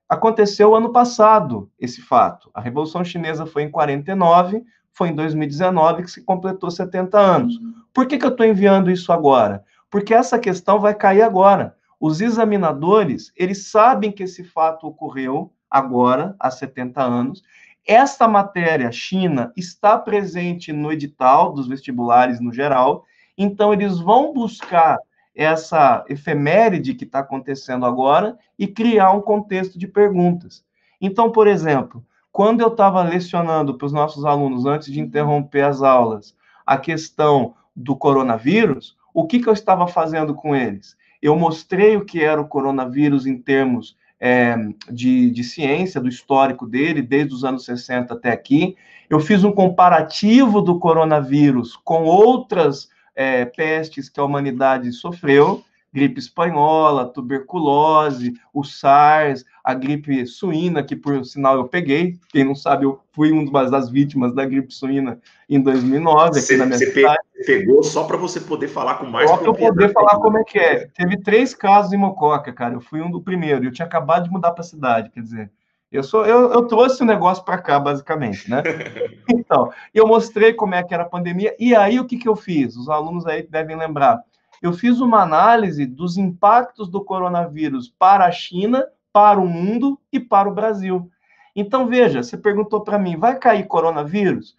[0.08, 2.50] Aconteceu ano passado esse fato.
[2.54, 7.60] A Revolução Chinesa foi em 49, foi em 2019 que se completou 70 anos.
[7.92, 9.64] Por que, que eu estou enviando isso agora?
[9.90, 11.76] porque essa questão vai cair agora.
[11.98, 17.42] Os examinadores, eles sabem que esse fato ocorreu agora, há 70 anos.
[17.86, 23.04] Esta matéria, China, está presente no edital dos vestibulares no geral,
[23.38, 24.98] então eles vão buscar
[25.32, 30.64] essa efeméride que está acontecendo agora e criar um contexto de perguntas.
[31.00, 35.80] Então, por exemplo, quando eu estava lecionando para os nossos alunos, antes de interromper as
[35.80, 36.34] aulas,
[36.66, 40.96] a questão do coronavírus, o que, que eu estava fazendo com eles?
[41.22, 44.56] Eu mostrei o que era o coronavírus em termos é,
[44.90, 48.76] de, de ciência, do histórico dele, desde os anos 60 até aqui.
[49.08, 55.64] Eu fiz um comparativo do coronavírus com outras é, pestes que a humanidade sofreu
[55.96, 62.18] gripe espanhola, tuberculose, o SARS, a gripe suína, que por sinal eu peguei.
[62.28, 66.56] Quem não sabe, eu fui uma das vítimas da gripe suína em 2009 aqui você,
[66.58, 67.18] na minha você cidade.
[67.46, 70.44] pegou só para você poder falar com mais Só para eu poder falar como é
[70.44, 70.86] que é.
[70.88, 72.74] Teve três casos em Mococa, cara.
[72.74, 73.64] Eu fui um do primeiro.
[73.64, 75.50] Eu tinha acabado de mudar para a cidade, quer dizer.
[75.90, 78.62] Eu, sou, eu, eu trouxe o negócio para cá, basicamente, né?
[79.30, 82.34] Então, eu mostrei como é que era a pandemia, e aí o que, que eu
[82.34, 82.76] fiz?
[82.76, 84.20] Os alunos aí devem lembrar
[84.62, 90.20] eu fiz uma análise dos impactos do coronavírus para a China, para o mundo e
[90.20, 91.10] para o Brasil.
[91.54, 94.54] Então, veja, você perguntou para mim, vai cair coronavírus?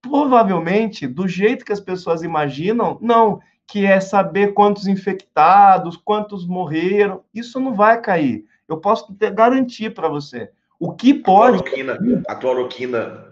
[0.00, 7.22] Provavelmente, do jeito que as pessoas imaginam, não, que é saber quantos infectados, quantos morreram,
[7.34, 8.46] isso não vai cair.
[8.66, 10.50] Eu posso garantir para você.
[10.80, 11.58] O que pode.
[11.58, 13.27] A cloroquina, a cloroquina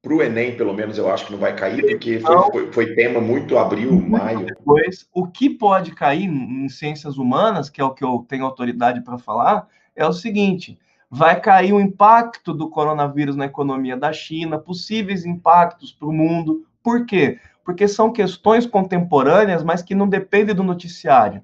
[0.00, 2.94] para o Enem, pelo menos, eu acho que não vai cair, porque foi, foi, foi
[2.94, 4.46] tema muito abril, maio.
[4.46, 9.00] Depois, o que pode cair em ciências humanas, que é o que eu tenho autoridade
[9.00, 10.78] para falar, é o seguinte:
[11.10, 16.64] vai cair o impacto do coronavírus na economia da China, possíveis impactos para o mundo.
[16.82, 17.40] Por quê?
[17.64, 21.42] Porque são questões contemporâneas, mas que não dependem do noticiário.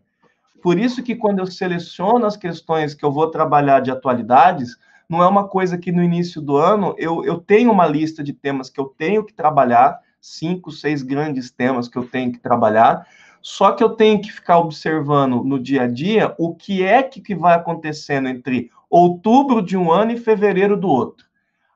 [0.62, 5.22] Por isso que quando eu seleciono as questões que eu vou trabalhar de atualidades, não
[5.22, 8.70] é uma coisa que no início do ano eu, eu tenho uma lista de temas
[8.70, 13.06] que eu tenho que trabalhar, cinco, seis grandes temas que eu tenho que trabalhar,
[13.42, 17.20] só que eu tenho que ficar observando no dia a dia o que é que,
[17.20, 21.26] que vai acontecendo entre outubro de um ano e fevereiro do outro.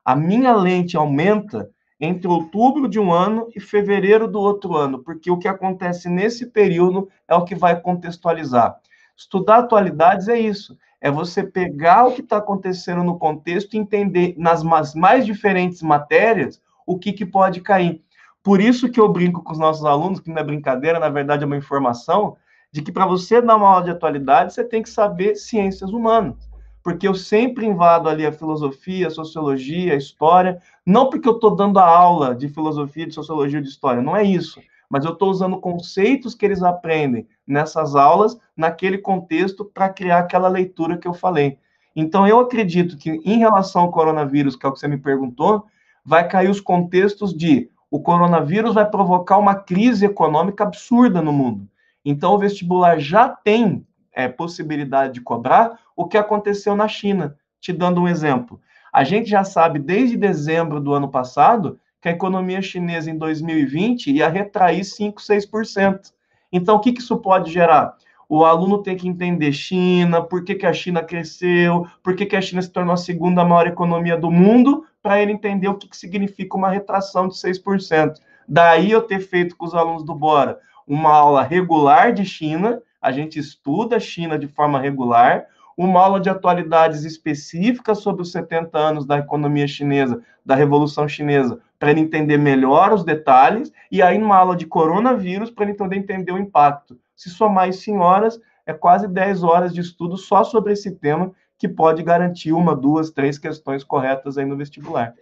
[0.03, 5.29] A minha lente aumenta entre outubro de um ano e fevereiro do outro ano, porque
[5.29, 8.79] o que acontece nesse período é o que vai contextualizar.
[9.15, 14.35] Estudar atualidades é isso, é você pegar o que está acontecendo no contexto e entender
[14.37, 18.01] nas mais diferentes matérias o que, que pode cair.
[18.43, 21.43] Por isso que eu brinco com os nossos alunos, que não é brincadeira, na verdade
[21.43, 22.37] é uma informação,
[22.71, 26.49] de que para você dar uma aula de atualidade, você tem que saber ciências humanas.
[26.83, 31.55] Porque eu sempre invado ali a filosofia, a sociologia, a história, não porque eu estou
[31.55, 35.29] dando a aula de filosofia, de sociologia, de história, não é isso, mas eu estou
[35.29, 41.13] usando conceitos que eles aprendem nessas aulas, naquele contexto, para criar aquela leitura que eu
[41.13, 41.59] falei.
[41.95, 45.65] Então, eu acredito que, em relação ao coronavírus, que é o que você me perguntou,
[46.03, 51.67] vai cair os contextos de o coronavírus vai provocar uma crise econômica absurda no mundo.
[52.05, 57.35] Então, o vestibular já tem é, possibilidade de cobrar o que aconteceu na China.
[57.59, 58.59] Te dando um exemplo.
[58.93, 64.11] A gente já sabe desde dezembro do ano passado que a economia chinesa em 2020
[64.11, 66.11] ia retrair 5, 6%.
[66.51, 67.95] Então, o que, que isso pode gerar?
[68.27, 72.35] O aluno tem que entender China, por que, que a China cresceu, por que, que
[72.35, 75.87] a China se tornou a segunda maior economia do mundo, para ele entender o que,
[75.87, 78.13] que significa uma retração de 6%.
[78.47, 80.59] Daí eu ter feito com os alunos do Bora
[80.89, 85.45] uma aula regular de China, a gente estuda a China de forma regular,
[85.77, 91.61] uma aula de atualidades específicas sobre os 70 anos da economia chinesa, da Revolução Chinesa,
[91.79, 95.95] para ele entender melhor os detalhes, e aí uma aula de coronavírus para ele poder
[95.95, 96.99] entender o impacto.
[97.15, 101.31] Se somar isso em horas, é quase 10 horas de estudo só sobre esse tema,
[101.57, 105.13] que pode garantir uma, duas, três questões corretas aí no vestibular.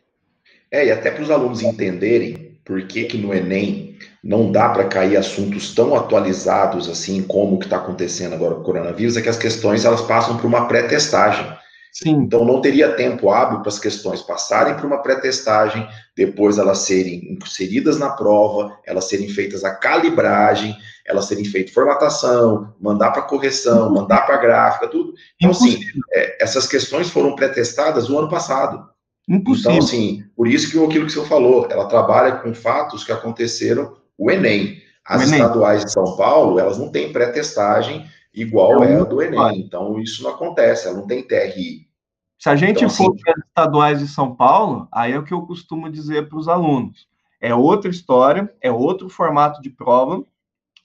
[0.70, 4.84] É, e até para os alunos entenderem por que, que no Enem não dá para
[4.84, 9.22] cair assuntos tão atualizados assim como o que está acontecendo agora com o coronavírus, é
[9.22, 11.48] que as questões elas passam por uma pré-testagem.
[12.04, 12.12] Sim.
[12.12, 17.34] Então não teria tempo hábil para as questões passarem por uma pré-testagem, depois elas serem
[17.34, 23.92] inseridas na prova, elas serem feitas a calibragem, elas serem feitas formatação, mandar para correção,
[23.92, 25.16] mandar para gráfica, tudo.
[25.38, 25.80] Então, assim,
[26.14, 28.88] é, essas questões foram pré-testadas no ano passado.
[29.28, 29.72] Impossível.
[29.72, 33.98] Então, assim, por isso que aquilo que você falou, ela trabalha com fatos que aconteceram
[34.16, 34.84] o Enem.
[35.04, 35.42] As o Enem.
[35.42, 38.06] estaduais de São Paulo, elas não têm pré-testagem
[38.36, 39.62] igual é, é a do Enem.
[39.62, 41.87] Então, isso não acontece, ela não tem TRI.
[42.38, 45.24] Se a gente então, for assim, para as estaduais de São Paulo, aí é o
[45.24, 47.08] que eu costumo dizer para os alunos.
[47.42, 50.24] É outra história, é outro formato de prova,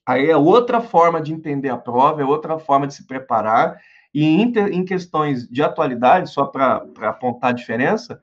[0.06, 3.78] aí é outra forma de entender a prova, é outra forma de se preparar.
[4.14, 8.20] E em, em questões de atualidade, só para apontar a diferença,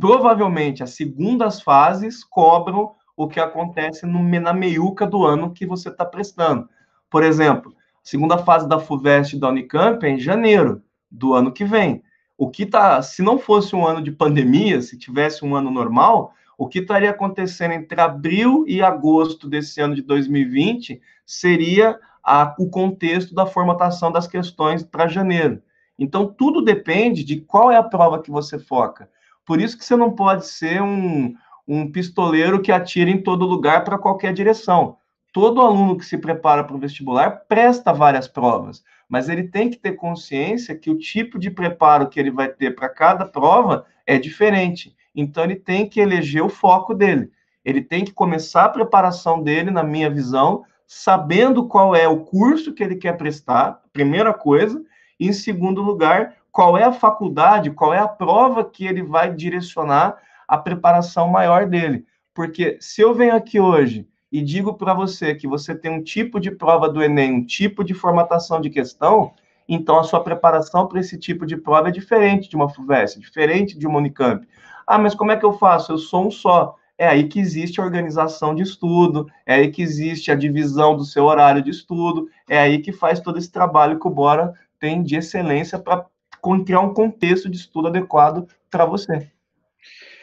[0.00, 5.88] provavelmente as segundas fases cobram o que acontece no, na meiuca do ano que você
[5.88, 6.68] está prestando.
[7.10, 11.64] Por exemplo, a segunda fase da FUVEST da Unicamp é em janeiro do ano que
[11.64, 12.02] vem.
[12.42, 16.34] O que tá, se não fosse um ano de pandemia, se tivesse um ano normal,
[16.58, 22.68] o que estaria acontecendo entre abril e agosto desse ano de 2020 seria a, o
[22.68, 25.62] contexto da formatação das questões para janeiro.
[25.96, 29.08] Então, tudo depende de qual é a prova que você foca.
[29.46, 33.84] Por isso que você não pode ser um, um pistoleiro que atira em todo lugar
[33.84, 34.96] para qualquer direção.
[35.32, 39.78] Todo aluno que se prepara para o vestibular presta várias provas, mas ele tem que
[39.78, 44.18] ter consciência que o tipo de preparo que ele vai ter para cada prova é
[44.18, 44.94] diferente.
[45.14, 47.30] Então, ele tem que eleger o foco dele.
[47.64, 52.74] Ele tem que começar a preparação dele, na minha visão, sabendo qual é o curso
[52.74, 54.82] que ele quer prestar, primeira coisa,
[55.18, 59.32] e em segundo lugar, qual é a faculdade, qual é a prova que ele vai
[59.34, 62.04] direcionar a preparação maior dele.
[62.34, 66.40] Porque se eu venho aqui hoje e digo para você que você tem um tipo
[66.40, 69.34] de prova do Enem, um tipo de formatação de questão,
[69.68, 73.78] então a sua preparação para esse tipo de prova é diferente de uma FUVEST, diferente
[73.78, 74.48] de uma Unicamp.
[74.86, 75.92] Ah, mas como é que eu faço?
[75.92, 76.76] Eu sou um só.
[76.96, 81.04] É aí que existe a organização de estudo, é aí que existe a divisão do
[81.04, 85.02] seu horário de estudo, é aí que faz todo esse trabalho que o Bora tem
[85.02, 86.06] de excelência para
[86.64, 89.31] criar um contexto de estudo adequado para você.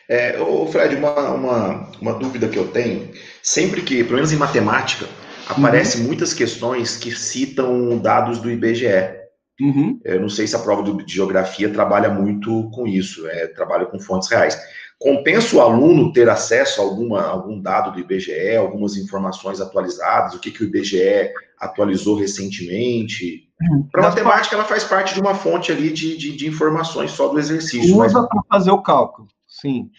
[0.10, 3.12] É, ô Fred, uma, uma, uma dúvida que eu tenho,
[3.43, 5.05] sempre que, pelo menos em matemática,
[5.47, 6.07] aparecem uhum.
[6.07, 9.20] muitas questões que citam dados do IBGE.
[9.62, 9.99] Uhum.
[10.03, 13.99] Eu não sei se a prova de geografia trabalha muito com isso, é, trabalha com
[13.99, 14.60] fontes reais.
[14.97, 20.39] Compensa o aluno ter acesso a alguma, algum dado do IBGE, algumas informações atualizadas, o
[20.39, 23.47] que, que o IBGE atualizou recentemente?
[23.62, 23.88] Uhum.
[23.91, 27.38] Para matemática, ela faz parte de uma fonte ali de, de, de informações só do
[27.38, 27.95] exercício.
[27.95, 28.28] Usa mas...
[28.28, 29.28] para fazer o cálculo,
[29.60, 29.91] sim.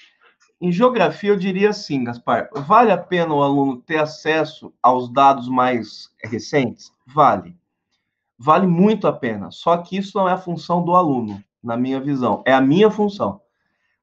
[0.60, 5.48] Em geografia, eu diria assim, Gaspar, vale a pena o aluno ter acesso aos dados
[5.48, 6.92] mais recentes?
[7.06, 7.56] Vale.
[8.38, 9.50] Vale muito a pena.
[9.50, 12.42] Só que isso não é a função do aluno, na minha visão.
[12.46, 13.40] É a minha função.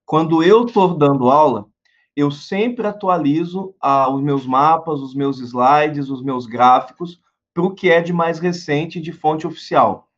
[0.03, 1.67] Quando eu estou dando aula,
[2.15, 7.21] eu sempre atualizo ah, os meus mapas, os meus slides, os meus gráficos
[7.53, 10.09] para o que é de mais recente de fonte oficial.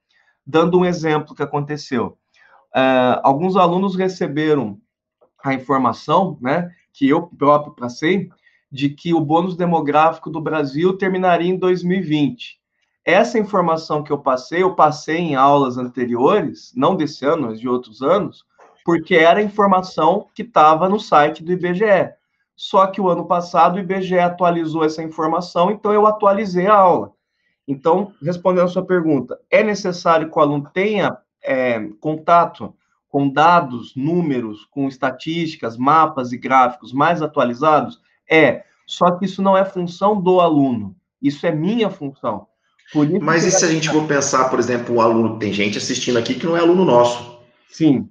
[0.46, 2.18] Dando um exemplo que aconteceu.
[2.76, 4.80] Uh, alguns alunos receberam
[5.44, 8.30] a informação, né, que eu próprio passei,
[8.72, 12.60] de que o bônus demográfico do Brasil terminaria em 2020.
[13.04, 17.68] Essa informação que eu passei, eu passei em aulas anteriores, não desse ano, mas de
[17.68, 18.46] outros anos,
[18.86, 22.14] porque era informação que estava no site do IBGE.
[22.56, 27.14] Só que o ano passado o IBGE atualizou essa informação, então eu atualizei a aula.
[27.68, 32.76] Então, respondendo a sua pergunta, é necessário que o aluno tenha é, contato
[33.10, 38.00] com dados, números, com estatísticas, mapas e gráficos mais atualizados?
[38.30, 42.48] É, só que isso não é função do aluno, isso é minha função.
[43.22, 46.34] Mas e se a gente for pensar, por exemplo, um aluno, tem gente assistindo aqui
[46.34, 47.40] que não é aluno nosso.
[47.70, 48.10] Sim.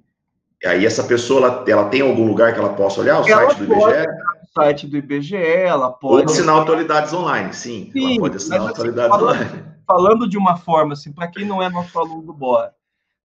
[0.64, 3.58] Aí essa pessoa, ela, ela tem algum lugar que ela possa olhar, o ela site
[3.58, 4.06] do IBGE?
[4.42, 6.26] O site do IBGE, ela pode...
[6.26, 7.90] Ou assinar atualidades online, sim.
[7.92, 9.64] sim ela pode assinar assim, atualidades falando, online.
[9.86, 12.72] Falando de uma forma, assim, para quem não é nosso aluno do BOA,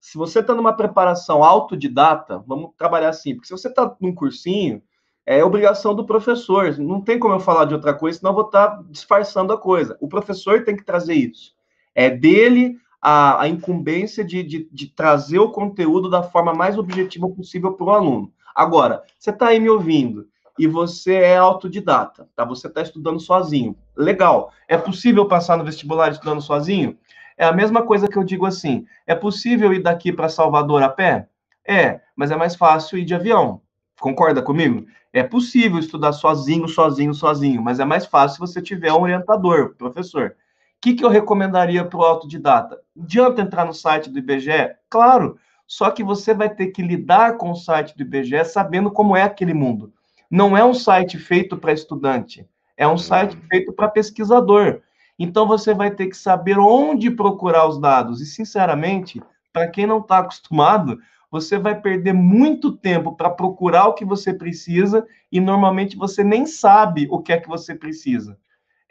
[0.04, 4.82] se você está numa preparação autodidata, vamos trabalhar assim, porque se você está num cursinho,
[5.24, 8.44] é obrigação do professor, não tem como eu falar de outra coisa, senão eu vou
[8.44, 9.96] estar tá disfarçando a coisa.
[10.02, 11.54] O professor tem que trazer isso.
[11.94, 17.26] É dele a, a incumbência de, de, de, trazer o conteúdo da forma mais objetiva
[17.30, 18.30] possível para o aluno.
[18.54, 20.28] Agora, você está aí me ouvindo
[20.58, 22.44] e você é autodidata, tá?
[22.44, 23.74] Você está estudando sozinho.
[23.96, 24.52] Legal.
[24.68, 26.98] É possível passar no vestibular estudando sozinho?
[27.36, 30.88] É a mesma coisa que eu digo assim: é possível ir daqui para Salvador a
[30.88, 31.28] pé?
[31.66, 33.60] É, mas é mais fácil ir de avião.
[34.00, 34.86] Concorda comigo?
[35.12, 39.74] É possível estudar sozinho, sozinho, sozinho, mas é mais fácil se você tiver um orientador,
[39.76, 40.36] professor
[40.84, 42.78] que, que eu recomendaria para o autodidata?
[42.94, 44.74] Adianta entrar no site do IBGE?
[44.90, 49.16] Claro, só que você vai ter que lidar com o site do IBGE sabendo como
[49.16, 49.94] é aquele mundo.
[50.30, 54.82] Não é um site feito para estudante, é um site feito para pesquisador.
[55.18, 58.20] Então você vai ter que saber onde procurar os dados.
[58.20, 60.98] E, sinceramente, para quem não está acostumado,
[61.30, 66.46] você vai perder muito tempo para procurar o que você precisa e normalmente você nem
[66.46, 68.38] sabe o que é que você precisa.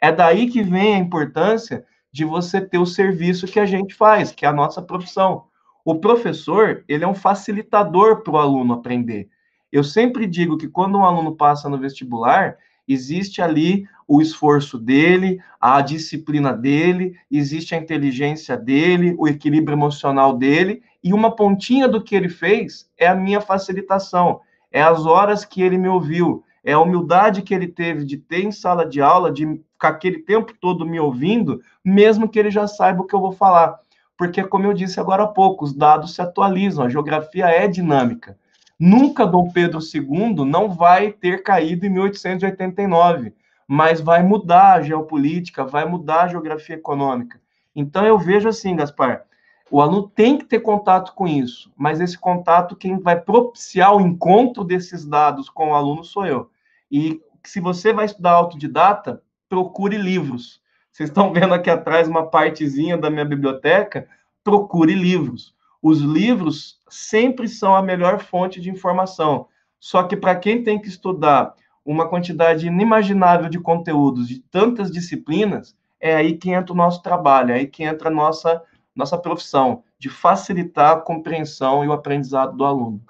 [0.00, 4.30] É daí que vem a importância de você ter o serviço que a gente faz,
[4.30, 5.44] que é a nossa profissão.
[5.84, 9.28] O professor, ele é um facilitador para o aluno aprender.
[9.72, 12.56] Eu sempre digo que quando um aluno passa no vestibular,
[12.86, 20.36] existe ali o esforço dele, a disciplina dele, existe a inteligência dele, o equilíbrio emocional
[20.36, 25.44] dele, e uma pontinha do que ele fez é a minha facilitação, é as horas
[25.44, 29.00] que ele me ouviu, é a humildade que ele teve de ter em sala de
[29.00, 33.14] aula, de ficar aquele tempo todo me ouvindo, mesmo que ele já saiba o que
[33.14, 33.78] eu vou falar.
[34.16, 38.38] Porque, como eu disse agora há pouco, os dados se atualizam, a geografia é dinâmica.
[38.78, 43.32] Nunca Dom Pedro II não vai ter caído em 1889,
[43.66, 47.40] mas vai mudar a geopolítica, vai mudar a geografia econômica.
[47.74, 49.24] Então, eu vejo assim, Gaspar,
[49.70, 54.00] o aluno tem que ter contato com isso, mas esse contato, quem vai propiciar o
[54.00, 56.50] encontro desses dados com o aluno sou eu.
[56.90, 60.60] E se você vai estudar autodidata, procure livros.
[60.92, 64.06] Vocês estão vendo aqui atrás uma partezinha da minha biblioteca?
[64.44, 65.54] Procure livros.
[65.84, 69.48] Os livros sempre são a melhor fonte de informação.
[69.78, 71.54] Só que para quem tem que estudar
[71.84, 77.50] uma quantidade inimaginável de conteúdos de tantas disciplinas, é aí que entra o nosso trabalho,
[77.50, 78.62] é aí que entra a nossa,
[78.96, 83.02] nossa profissão, de facilitar a compreensão e o aprendizado do aluno.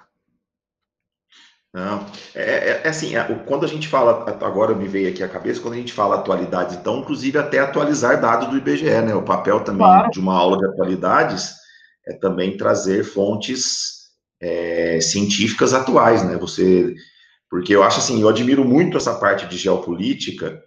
[1.73, 2.05] Não,
[2.35, 5.61] é, é, é assim, é, quando a gente fala, agora me veio aqui a cabeça,
[5.61, 9.15] quando a gente fala atualidades, então, inclusive até atualizar dados do IBGE, né?
[9.15, 10.11] O papel também claro.
[10.11, 11.63] de uma aula de atualidades
[12.07, 14.09] é também trazer fontes
[14.41, 16.37] é, científicas atuais, né?
[16.37, 16.93] Você,
[17.49, 20.61] porque eu acho assim, eu admiro muito essa parte de geopolítica,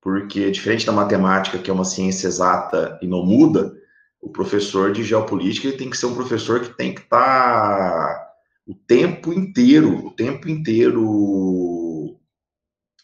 [0.00, 3.72] porque diferente da matemática, que é uma ciência exata e não muda,
[4.20, 8.28] o professor de geopolítica ele tem que ser um professor que tem que estar tá
[8.66, 12.18] o tempo inteiro, o tempo inteiro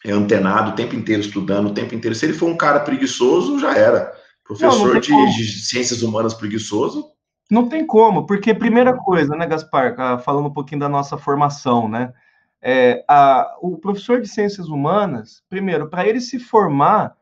[0.03, 2.15] é antenado, o tempo inteiro estudando, o tempo inteiro.
[2.15, 4.13] Se ele for um cara preguiçoso, já era.
[4.43, 7.14] Professor não, não de, de, ciências humanas preguiçoso.
[7.49, 11.87] Não tem como, porque primeira coisa, né, Gaspar, ah, falando um pouquinho da nossa formação,
[11.87, 12.13] né?
[12.61, 17.15] É, a, o professor de ciências humanas, primeiro, para ele se formar,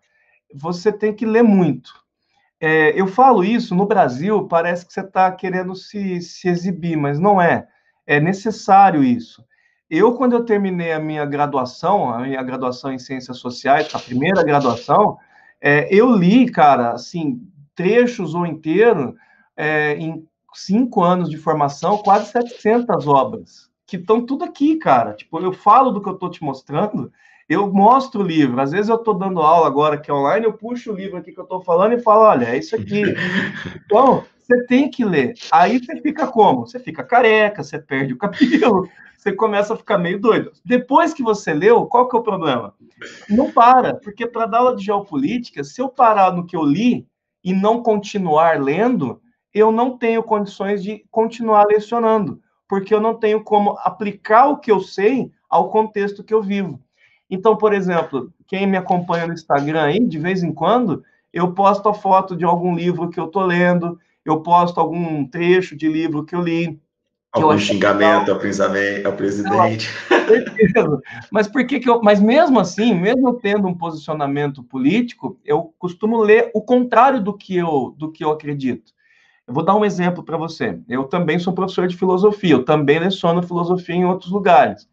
[0.53, 1.91] você tem que ler muito.
[2.61, 7.19] É, eu falo isso no Brasil, parece que você está querendo se, se exibir, mas
[7.19, 7.67] não é.
[8.07, 9.43] É necessário isso.
[9.89, 14.41] Eu, quando eu terminei a minha graduação, a minha graduação em Ciências Sociais, a primeira
[14.43, 15.17] graduação,
[15.59, 17.41] é, eu li, cara, assim,
[17.75, 19.15] trechos ou inteiro,
[19.55, 25.13] é, em cinco anos de formação, quase 700 obras, que estão tudo aqui, cara.
[25.13, 27.11] Tipo, eu falo do que eu estou te mostrando,
[27.49, 28.61] eu mostro o livro.
[28.61, 31.31] Às vezes eu estou dando aula agora que é online, eu puxo o livro aqui
[31.31, 33.03] que eu estou falando e falo, olha, é isso aqui.
[33.85, 35.33] Então, você tem que ler.
[35.51, 36.67] Aí você fica como?
[36.67, 38.87] Você fica careca, você perde o cabelo,
[39.17, 40.51] você começa a ficar meio doido.
[40.65, 42.73] Depois que você leu, qual que é o problema?
[43.29, 47.07] Não para, porque para dar aula de geopolítica, se eu parar no que eu li
[47.43, 49.21] e não continuar lendo,
[49.53, 54.71] eu não tenho condições de continuar lecionando, porque eu não tenho como aplicar o que
[54.71, 56.79] eu sei ao contexto que eu vivo.
[57.29, 61.89] Então, por exemplo, quem me acompanha no Instagram aí, de vez em quando, eu posto
[61.89, 66.23] a foto de algum livro que eu estou lendo, eu posto algum trecho de livro
[66.23, 66.79] que eu li.
[67.31, 69.89] Algum xingamento ao presidente.
[70.75, 71.01] Não,
[71.31, 72.01] mas por que, que eu.
[72.01, 77.55] Mas mesmo assim, mesmo tendo um posicionamento político, eu costumo ler o contrário do que
[77.55, 78.93] eu, do que eu acredito.
[79.53, 80.79] Eu vou dar um exemplo para você.
[80.89, 84.89] Eu também sou professor de filosofia, eu também leciono filosofia em outros lugares.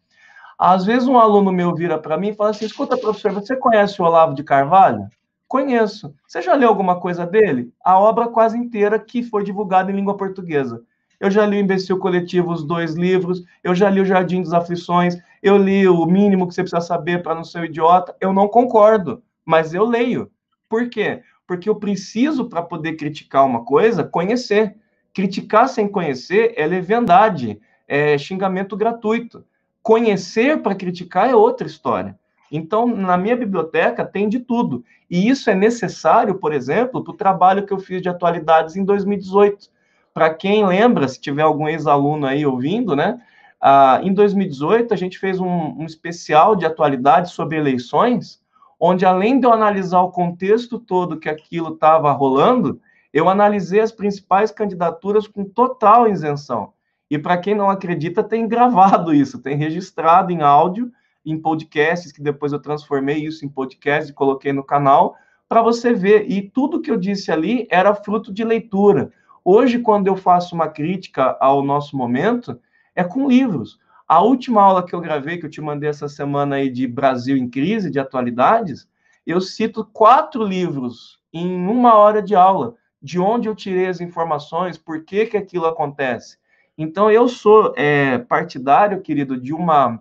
[0.55, 3.99] Às vezes um aluno meu vira para mim e fala assim: escuta, professor, você conhece
[3.99, 5.07] o Olavo de Carvalho?
[5.47, 6.13] Conheço.
[6.27, 7.73] Você já leu alguma coisa dele?
[7.83, 10.79] A obra quase inteira que foi divulgada em língua portuguesa.
[11.19, 14.53] Eu já li o Imbecil Coletivo, os dois livros, eu já li o Jardim das
[14.53, 18.15] Aflições, eu li o mínimo que você precisa saber para não ser um idiota.
[18.21, 20.29] Eu não concordo, mas eu leio.
[20.69, 21.23] Por quê?
[21.51, 24.73] Porque eu preciso, para poder criticar uma coisa, conhecer.
[25.13, 29.43] Criticar sem conhecer é leviandade, é xingamento gratuito.
[29.83, 32.17] Conhecer para criticar é outra história.
[32.49, 34.85] Então, na minha biblioteca tem de tudo.
[35.09, 38.85] E isso é necessário, por exemplo, para o trabalho que eu fiz de atualidades em
[38.85, 39.67] 2018.
[40.13, 43.21] Para quem lembra, se tiver algum ex-aluno aí ouvindo, né?
[43.59, 48.40] Ah, em 2018, a gente fez um, um especial de atualidades sobre eleições,
[48.83, 52.81] onde além de eu analisar o contexto todo que aquilo estava rolando,
[53.13, 56.73] eu analisei as principais candidaturas com total isenção.
[57.07, 60.91] E para quem não acredita, tem gravado isso, tem registrado em áudio,
[61.23, 65.15] em podcasts, que depois eu transformei isso em podcast e coloquei no canal,
[65.47, 66.31] para você ver.
[66.31, 69.11] E tudo que eu disse ali era fruto de leitura.
[69.45, 72.59] Hoje, quando eu faço uma crítica ao nosso momento,
[72.95, 73.77] é com livros.
[74.11, 77.37] A última aula que eu gravei, que eu te mandei essa semana aí de Brasil
[77.37, 78.85] em Crise, de atualidades,
[79.25, 84.77] eu cito quatro livros em uma hora de aula, de onde eu tirei as informações,
[84.77, 86.37] por que, que aquilo acontece.
[86.77, 89.97] Então, eu sou é, partidário, querido, de uma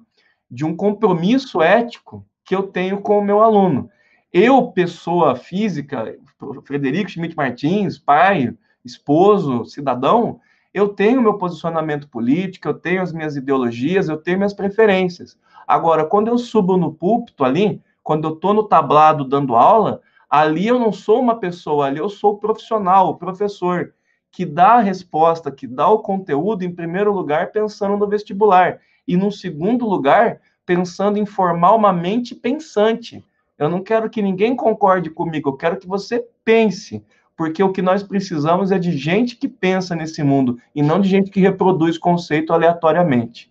[0.50, 3.88] de um compromisso ético que eu tenho com o meu aluno.
[4.32, 6.18] Eu, pessoa física,
[6.64, 8.52] Frederico Schmidt Martins, pai,
[8.84, 10.40] esposo, cidadão,
[10.72, 15.36] eu tenho meu posicionamento político, eu tenho as minhas ideologias, eu tenho minhas preferências.
[15.66, 20.66] Agora, quando eu subo no púlpito ali, quando eu estou no tablado dando aula, ali
[20.66, 23.92] eu não sou uma pessoa, ali eu sou o profissional, o professor
[24.30, 28.80] que dá a resposta, que dá o conteúdo, em primeiro lugar, pensando no vestibular.
[29.06, 33.24] E, no segundo lugar, pensando em formar uma mente pensante.
[33.58, 37.04] Eu não quero que ninguém concorde comigo, eu quero que você pense.
[37.40, 41.08] Porque o que nós precisamos é de gente que pensa nesse mundo e não de
[41.08, 43.50] gente que reproduz conceito aleatoriamente.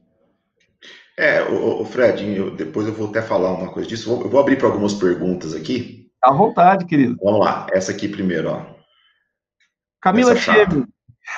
[1.18, 4.12] É, o, Fred, eu, depois eu vou até falar uma coisa disso.
[4.12, 6.08] Eu vou abrir para algumas perguntas aqui.
[6.22, 7.18] À vontade, querido.
[7.20, 8.64] Vamos lá, essa aqui primeiro, ó.
[10.00, 10.88] Camila Chego.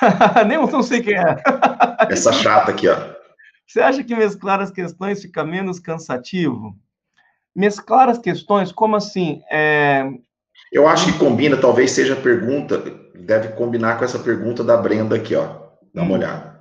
[0.46, 1.36] Nem eu não sei quem é.
[2.10, 3.14] Essa chata aqui, ó.
[3.66, 6.76] Você acha que mesclar as questões fica menos cansativo?
[7.56, 9.40] Mesclar as questões, como assim?
[9.50, 10.04] É...
[10.72, 12.82] Eu acho que combina, talvez seja a pergunta,
[13.14, 15.60] deve combinar com essa pergunta da Brenda aqui, ó.
[15.92, 16.14] Dá uma hum.
[16.14, 16.52] olhada.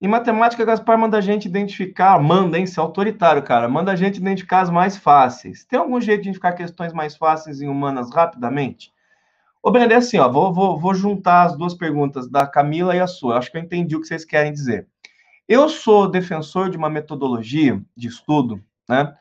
[0.00, 4.16] Em matemática, Gaspar manda a gente identificar, manda, hein, ser autoritário, cara, manda a gente
[4.16, 5.64] identificar as mais fáceis.
[5.64, 8.90] Tem algum jeito de identificar questões mais fáceis em humanas rapidamente?
[9.62, 13.00] Ô, Brenda, é assim, ó, vou, vou, vou juntar as duas perguntas da Camila e
[13.00, 13.36] a sua.
[13.36, 14.86] Acho que eu entendi o que vocês querem dizer.
[15.46, 19.14] Eu sou defensor de uma metodologia de estudo, né,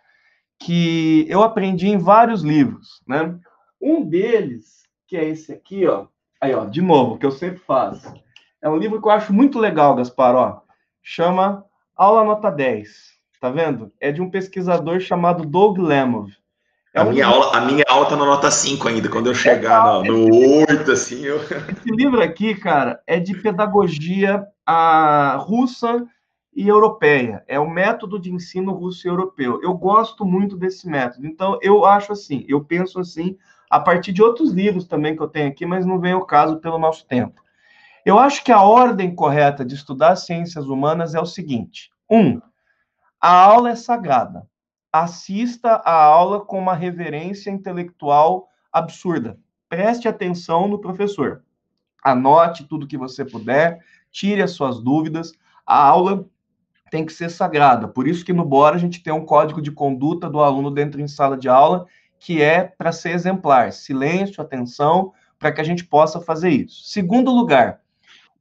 [0.57, 3.37] que eu aprendi em vários livros, né?
[3.83, 6.05] Um deles, que é esse aqui, ó,
[6.39, 8.13] aí, ó, de novo, que eu sempre faço.
[8.61, 10.61] É um livro que eu acho muito legal, Gaspar, ó.
[11.01, 13.11] chama Aula Nota 10.
[13.41, 13.91] Tá vendo?
[13.99, 16.29] É de um pesquisador chamado Doug Lemov.
[16.93, 17.41] É a, um minha livro...
[17.41, 19.09] aula, a minha aula tá na nota 5 ainda.
[19.09, 21.41] Quando eu chegar é, no, no 8, assim, eu.
[21.67, 26.07] Esse livro aqui, cara, é de pedagogia a russa
[26.55, 27.43] e europeia.
[27.45, 29.59] É o método de ensino russo e europeu.
[29.61, 31.27] Eu gosto muito desse método.
[31.27, 33.37] Então, eu acho assim, eu penso assim,
[33.73, 36.57] a partir de outros livros também que eu tenho aqui, mas não vem o caso
[36.57, 37.41] pelo nosso tempo.
[38.05, 42.39] Eu acho que a ordem correta de estudar ciências humanas é o seguinte: um,
[43.19, 44.47] a aula é sagrada.
[44.91, 49.39] Assista a aula com uma reverência intelectual absurda.
[49.67, 51.41] Preste atenção no professor.
[52.03, 53.79] Anote tudo que você puder,
[54.11, 55.31] tire as suas dúvidas.
[55.65, 56.29] A aula
[56.91, 57.87] tem que ser sagrada.
[57.87, 61.01] Por isso que no Bora a gente tem um código de conduta do aluno dentro
[61.01, 61.87] em sala de aula
[62.23, 66.83] que é para ser exemplar, silêncio, atenção, para que a gente possa fazer isso.
[66.85, 67.81] Segundo lugar,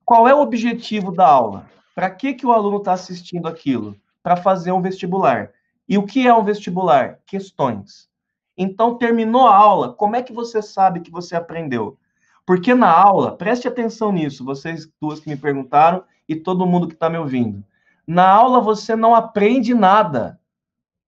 [0.05, 1.66] qual é o objetivo da aula?
[1.95, 3.97] Para que, que o aluno está assistindo aquilo?
[4.22, 5.51] para fazer um vestibular.
[5.89, 7.18] E o que é um vestibular?
[7.26, 8.09] Questões.
[8.57, 11.99] Então, terminou a aula, como é que você sabe que você aprendeu?
[12.47, 16.95] Porque na aula, preste atenção nisso, vocês duas que me perguntaram e todo mundo que
[16.95, 17.64] está me ouvindo.
[18.07, 20.39] Na aula você não aprende nada.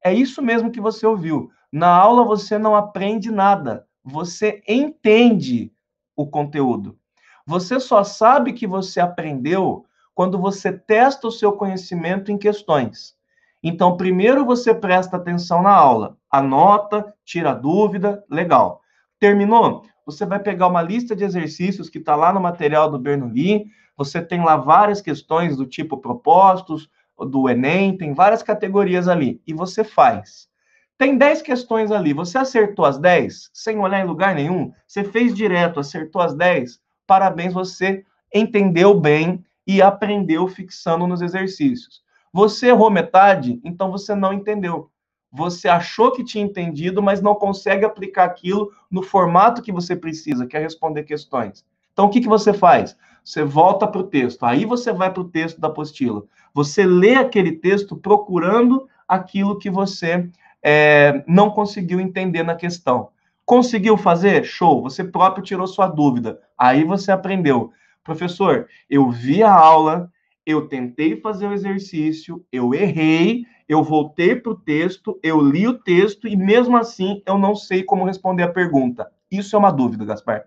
[0.02, 1.50] É isso mesmo que você ouviu.
[1.74, 3.84] Na aula você não aprende nada.
[4.04, 5.72] Você entende
[6.14, 6.96] o conteúdo.
[7.44, 13.16] Você só sabe que você aprendeu quando você testa o seu conhecimento em questões.
[13.60, 18.80] Então, primeiro você presta atenção na aula, anota, tira dúvida, legal.
[19.18, 19.82] Terminou?
[20.06, 23.66] Você vai pegar uma lista de exercícios que está lá no material do Bernoulli,
[23.96, 29.52] você tem lá várias questões do tipo propostos, do Enem, tem várias categorias ali, e
[29.52, 30.53] você faz.
[30.96, 35.34] Tem 10 questões ali, você acertou as 10, sem olhar em lugar nenhum, você fez
[35.34, 42.02] direto, acertou as 10, parabéns, você entendeu bem e aprendeu fixando nos exercícios.
[42.32, 44.90] Você errou metade, então você não entendeu.
[45.32, 50.46] Você achou que tinha entendido, mas não consegue aplicar aquilo no formato que você precisa,
[50.46, 51.64] que é responder questões.
[51.92, 52.96] Então, o que, que você faz?
[53.24, 54.44] Você volta para o texto.
[54.44, 56.22] Aí você vai para o texto da apostila.
[56.52, 60.28] Você lê aquele texto procurando aquilo que você
[60.64, 63.10] é, não conseguiu entender na questão.
[63.44, 64.44] Conseguiu fazer?
[64.44, 64.82] Show!
[64.82, 66.40] Você próprio tirou sua dúvida.
[66.56, 67.70] Aí você aprendeu.
[68.02, 70.10] Professor, eu vi a aula,
[70.46, 75.78] eu tentei fazer o exercício, eu errei, eu voltei para o texto, eu li o
[75.78, 79.10] texto e mesmo assim eu não sei como responder a pergunta.
[79.30, 80.46] Isso é uma dúvida, Gaspar.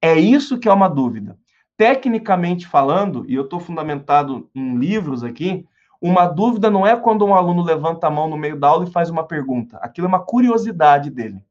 [0.00, 1.36] É isso que é uma dúvida.
[1.76, 5.66] Tecnicamente falando, e eu estou fundamentado em livros aqui,
[6.02, 8.90] uma dúvida não é quando um aluno levanta a mão no meio da aula e
[8.90, 9.76] faz uma pergunta.
[9.78, 11.44] Aquilo é uma curiosidade dele.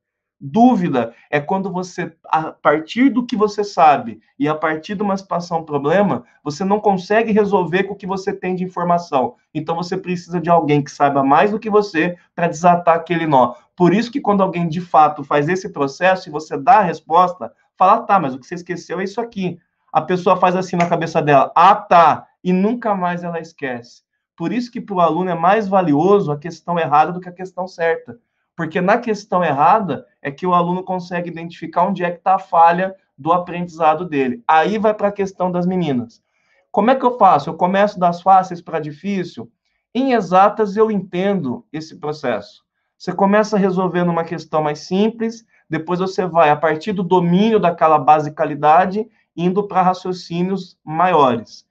[0.43, 5.16] Dúvida é quando você, a partir do que você sabe e a partir de uma
[5.16, 9.36] situação, problema, você não consegue resolver com o que você tem de informação.
[9.54, 13.54] Então você precisa de alguém que saiba mais do que você para desatar aquele nó.
[13.74, 17.54] Por isso que quando alguém de fato faz esse processo e você dá a resposta,
[17.78, 19.60] fala, tá, mas o que você esqueceu é isso aqui.
[19.93, 24.02] A pessoa faz assim na cabeça dela, ah, tá, e nunca mais ela esquece.
[24.42, 27.32] Por isso que para o aluno é mais valioso a questão errada do que a
[27.32, 28.18] questão certa.
[28.56, 32.39] Porque na questão errada é que o aluno consegue identificar onde é que está a
[32.39, 34.44] falha do aprendizado dele.
[34.48, 36.24] Aí vai para a questão das meninas.
[36.72, 37.52] Como é que eu faço?
[37.52, 39.48] Eu começo das fáceis para difícil?
[39.94, 42.64] Em exatas, eu entendo esse processo.
[42.98, 48.00] Você começa resolvendo uma questão mais simples, depois você vai, a partir do domínio daquela
[48.00, 51.64] basicalidade, indo para raciocínios maiores.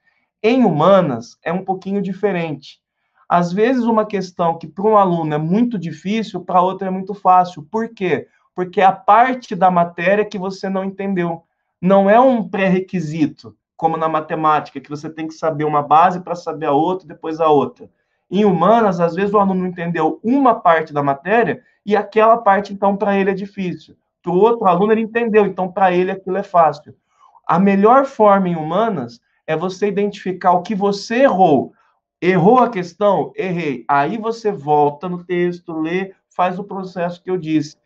[0.42, 2.80] Em humanas, é um pouquinho diferente.
[3.28, 7.14] Às vezes, uma questão que para um aluno é muito difícil, para outro é muito
[7.14, 7.62] fácil.
[7.62, 8.26] Por quê?
[8.54, 11.44] Porque é a parte da matéria que você não entendeu.
[11.80, 16.34] Não é um pré-requisito, como na matemática, que você tem que saber uma base para
[16.34, 17.90] saber a outra, depois a outra.
[18.30, 22.96] Em humanas, às vezes o aluno entendeu uma parte da matéria e aquela parte, então,
[22.96, 23.94] para ele é difícil.
[24.22, 26.94] Para o outro aluno, ele entendeu, então, para ele aquilo é fácil.
[27.46, 29.20] A melhor forma em humanas
[29.50, 31.72] é você identificar o que você errou,
[32.22, 33.32] Errou a questão?
[33.34, 33.82] Errei.
[33.88, 37.78] Aí você volta no texto, lê, faz o processo que eu disse.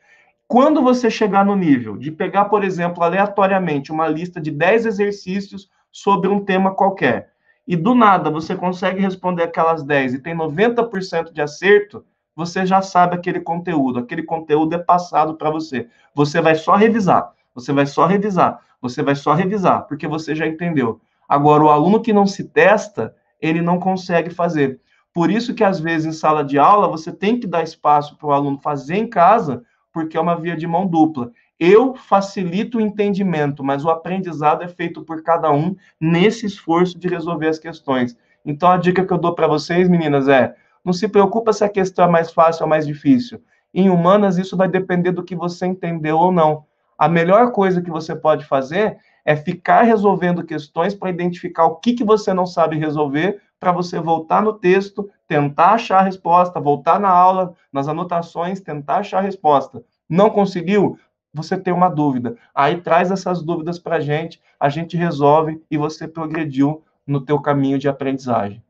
[0.48, 5.70] Quando você chegar no nível de pegar, por exemplo, aleatoriamente uma lista de 10 exercícios
[5.92, 7.30] sobre um tema qualquer,
[7.66, 12.04] e do nada você consegue responder aquelas 10 e tem 90% de acerto,
[12.34, 14.00] você já sabe aquele conteúdo.
[14.00, 15.88] Aquele conteúdo é passado para você.
[16.12, 17.32] Você vai só revisar.
[17.54, 18.60] Você vai só revisar.
[18.82, 21.00] Você vai só revisar, porque você já entendeu.
[21.28, 24.80] Agora, o aluno que não se testa, ele não consegue fazer.
[25.12, 28.26] Por isso que, às vezes, em sala de aula, você tem que dar espaço para
[28.26, 29.62] o aluno fazer em casa,
[29.92, 31.30] porque é uma via de mão dupla.
[31.58, 37.06] Eu facilito o entendimento, mas o aprendizado é feito por cada um nesse esforço de
[37.06, 38.16] resolver as questões.
[38.44, 40.54] Então, a dica que eu dou para vocês, meninas, é:
[40.84, 43.40] não se preocupa se a questão é mais fácil ou mais difícil.
[43.72, 46.64] Em humanas, isso vai depender do que você entendeu ou não.
[46.98, 51.94] A melhor coisa que você pode fazer é ficar resolvendo questões para identificar o que,
[51.94, 57.00] que você não sabe resolver, para você voltar no texto, tentar achar a resposta, voltar
[57.00, 59.82] na aula, nas anotações, tentar achar a resposta.
[60.08, 60.98] Não conseguiu?
[61.32, 62.36] Você tem uma dúvida.
[62.54, 67.40] Aí traz essas dúvidas para a gente, a gente resolve e você progrediu no teu
[67.40, 68.62] caminho de aprendizagem.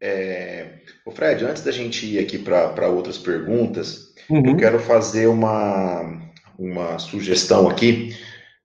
[0.00, 0.80] É...
[1.04, 4.46] O Fred, antes da gente ir aqui para outras perguntas, uhum.
[4.46, 6.20] eu quero fazer uma,
[6.58, 8.16] uma sugestão aqui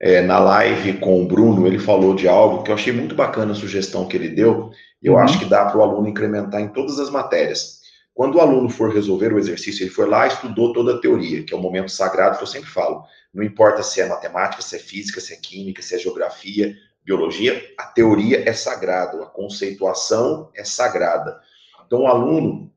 [0.03, 3.51] é, na live com o Bruno, ele falou de algo que eu achei muito bacana
[3.51, 4.71] a sugestão que ele deu.
[5.01, 5.19] Eu uhum.
[5.19, 7.81] acho que dá para o aluno incrementar em todas as matérias.
[8.11, 11.53] Quando o aluno for resolver o exercício, ele foi lá, estudou toda a teoria, que
[11.53, 13.03] é o momento sagrado que eu sempre falo.
[13.31, 16.75] Não importa se é matemática, se é física, se é química, se é geografia,
[17.05, 21.39] biologia, a teoria é sagrada, a conceituação é sagrada.
[21.85, 22.71] Então, o aluno,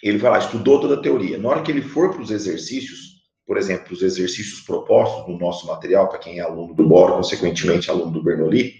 [0.00, 1.38] ele vai lá, estudou toda a teoria.
[1.38, 3.07] Na hora que ele for para os exercícios,
[3.48, 7.90] por exemplo, os exercícios propostos no nosso material, para quem é aluno do Boro, consequentemente
[7.90, 8.74] aluno do Bernoulli,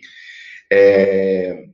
[0.71, 1.69] é,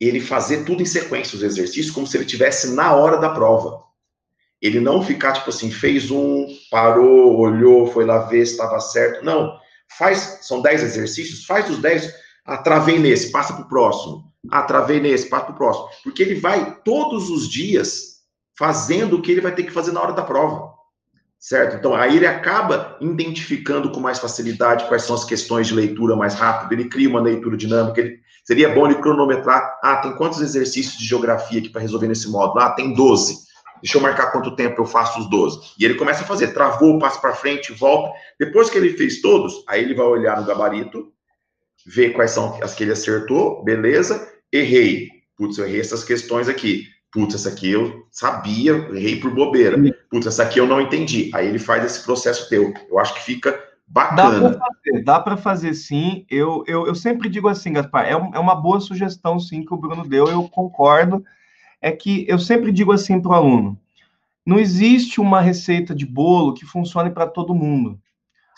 [0.00, 3.82] ele fazer tudo em sequência, os exercícios, como se ele tivesse na hora da prova.
[4.62, 9.24] Ele não ficar, tipo assim, fez um, parou, olhou, foi lá ver se estava certo.
[9.24, 9.58] Não.
[9.98, 12.14] Faz, são 10 exercícios, faz os 10,
[12.46, 14.32] ah, travei nesse, passa para o próximo.
[14.52, 15.88] Ah, travei nesse, passa para o próximo.
[16.04, 18.20] Porque ele vai todos os dias
[18.56, 20.74] fazendo o que ele vai ter que fazer na hora da prova
[21.44, 21.76] certo?
[21.76, 26.32] Então, aí ele acaba identificando com mais facilidade quais são as questões de leitura mais
[26.32, 30.96] rápido, ele cria uma leitura dinâmica, ele, seria bom ele cronometrar, ah, tem quantos exercícios
[30.96, 32.60] de geografia aqui para resolver nesse módulo?
[32.60, 33.44] Ah, tem 12.
[33.82, 35.74] Deixa eu marcar quanto tempo eu faço os 12.
[35.78, 38.18] E ele começa a fazer, travou, passa para frente, volta.
[38.40, 41.12] Depois que ele fez todos, aí ele vai olhar no gabarito,
[41.84, 45.10] ver quais são as que ele acertou, beleza, errei.
[45.36, 46.93] Putz, eu errei essas questões aqui.
[47.14, 49.78] Putz, essa aqui eu sabia, errei por bobeira.
[50.10, 51.30] Putz, essa aqui eu não entendi.
[51.32, 52.74] Aí ele faz esse processo teu.
[52.90, 53.56] Eu acho que fica
[53.86, 54.58] bacana.
[55.04, 56.26] Dá para fazer, fazer, sim.
[56.28, 59.72] Eu, eu, eu sempre digo assim, Gaspar, é, um, é uma boa sugestão, sim, que
[59.72, 61.24] o Bruno deu, eu concordo.
[61.80, 63.78] É que eu sempre digo assim para o aluno:
[64.44, 67.96] não existe uma receita de bolo que funcione para todo mundo.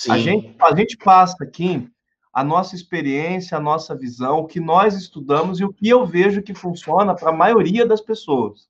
[0.09, 1.91] A gente, a gente passa aqui
[2.37, 6.43] a nossa experiência, a nossa visão, o que nós estudamos e o que eu vejo
[6.43, 8.69] que funciona para a maioria das pessoas.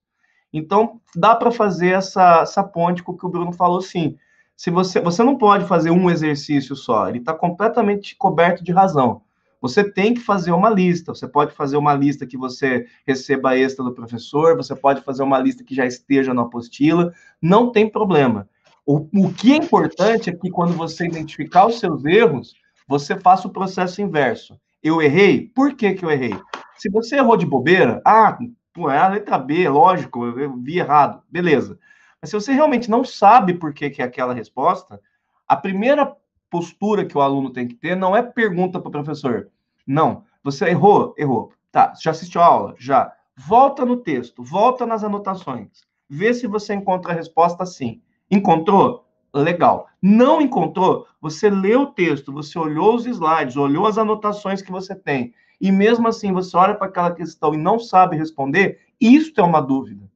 [0.53, 4.17] Então, dá para fazer essa, essa ponte com o que o Bruno falou, sim.
[4.57, 9.23] Se você, você não pode fazer um exercício só, ele está completamente coberto de razão.
[9.61, 11.13] Você tem que fazer uma lista.
[11.13, 15.41] Você pode fazer uma lista que você receba extra do professor, você pode fazer uma
[15.41, 17.13] lista que já esteja na apostila,
[17.43, 18.49] não tem problema.
[18.87, 22.55] O, o que é importante é que quando você identificar os seus erros,
[22.87, 24.59] você faça o processo inverso.
[24.83, 25.49] Eu errei?
[25.49, 26.39] Por que, que eu errei?
[26.77, 28.39] Se você errou de bobeira, ah,
[28.73, 31.79] pô, é a letra B, lógico, eu vi errado, beleza.
[32.21, 35.01] Mas se você realmente não sabe por que, que é aquela resposta,
[35.49, 36.15] a primeira
[36.51, 39.49] postura que o aluno tem que ter não é pergunta para o professor.
[39.87, 41.53] Não, você errou, errou.
[41.73, 42.75] Tá, já assistiu a aula?
[42.79, 43.13] Já.
[43.37, 45.83] Volta no texto, volta nas anotações.
[46.09, 48.01] Vê se você encontra a resposta assim.
[48.31, 49.06] Encontrou?
[49.41, 49.89] Legal.
[50.01, 51.07] Não encontrou?
[51.21, 55.73] Você leu o texto, você olhou os slides, olhou as anotações que você tem, e
[55.73, 60.09] mesmo assim você olha para aquela questão e não sabe responder, isso é uma dúvida.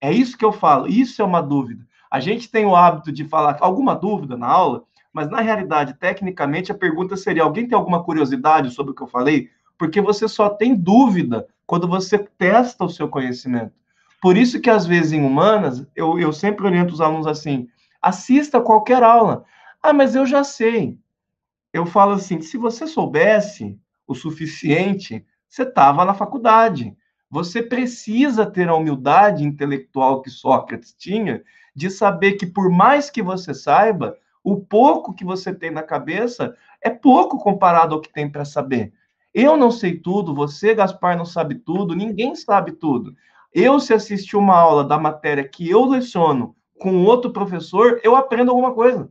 [0.00, 1.86] É isso que eu falo, isso é uma dúvida.
[2.10, 6.72] A gente tem o hábito de falar alguma dúvida na aula, mas na realidade, tecnicamente,
[6.72, 9.50] a pergunta seria: alguém tem alguma curiosidade sobre o que eu falei?
[9.76, 13.72] Porque você só tem dúvida quando você testa o seu conhecimento.
[14.20, 17.68] Por isso que, às vezes, em humanas, eu, eu sempre oriento os alunos assim:
[18.00, 19.44] Assista qualquer aula.
[19.82, 20.98] Ah, mas eu já sei.
[21.72, 26.96] Eu falo assim: se você soubesse o suficiente, você estava na faculdade.
[27.30, 31.42] Você precisa ter a humildade intelectual que Sócrates tinha
[31.74, 36.56] de saber que, por mais que você saiba, o pouco que você tem na cabeça
[36.82, 38.92] é pouco comparado ao que tem para saber.
[39.34, 43.14] Eu não sei tudo, você, Gaspar, não sabe tudo, ninguém sabe tudo.
[43.52, 48.50] Eu, se assistir uma aula da matéria que eu leciono com outro professor, eu aprendo
[48.50, 49.08] alguma coisa.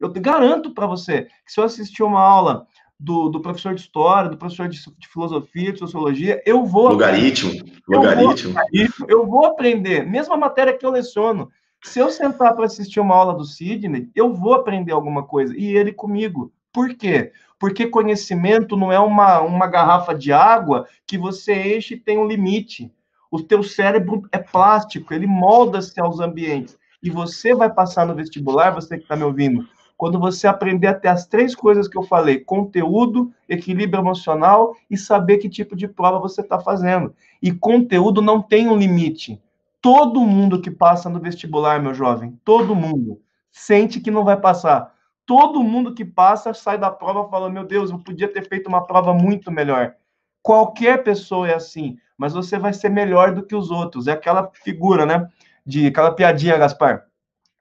[0.00, 2.66] Eu garanto para você que se eu assistir uma aula
[2.98, 6.88] do, do professor de história, do professor de, de filosofia, de sociologia, eu vou.
[6.88, 7.52] Logaritmo.
[7.88, 8.58] Logaritmo.
[8.72, 11.48] Eu vou, eu vou aprender, mesmo a matéria que eu leciono.
[11.84, 15.56] Se eu sentar para assistir uma aula do Sidney, eu vou aprender alguma coisa.
[15.56, 16.52] E ele comigo.
[16.72, 17.32] Por quê?
[17.58, 22.26] Porque conhecimento não é uma, uma garrafa de água que você enche e tem um
[22.26, 22.90] limite.
[23.30, 28.70] O teu cérebro é plástico, ele molda-se aos ambientes e você vai passar no vestibular,
[28.70, 32.02] você que está me ouvindo, quando você aprender a ter as três coisas que eu
[32.02, 37.14] falei: conteúdo, equilíbrio emocional e saber que tipo de prova você está fazendo.
[37.42, 39.40] E conteúdo não tem um limite.
[39.80, 44.92] Todo mundo que passa no vestibular, meu jovem, todo mundo, sente que não vai passar.
[45.26, 48.86] Todo mundo que passa sai da prova falando: Meu Deus, eu podia ter feito uma
[48.86, 49.94] prova muito melhor.
[50.42, 54.08] Qualquer pessoa é assim, mas você vai ser melhor do que os outros.
[54.08, 55.28] É aquela figura, né?
[55.64, 57.06] De aquela piadinha, Gaspar,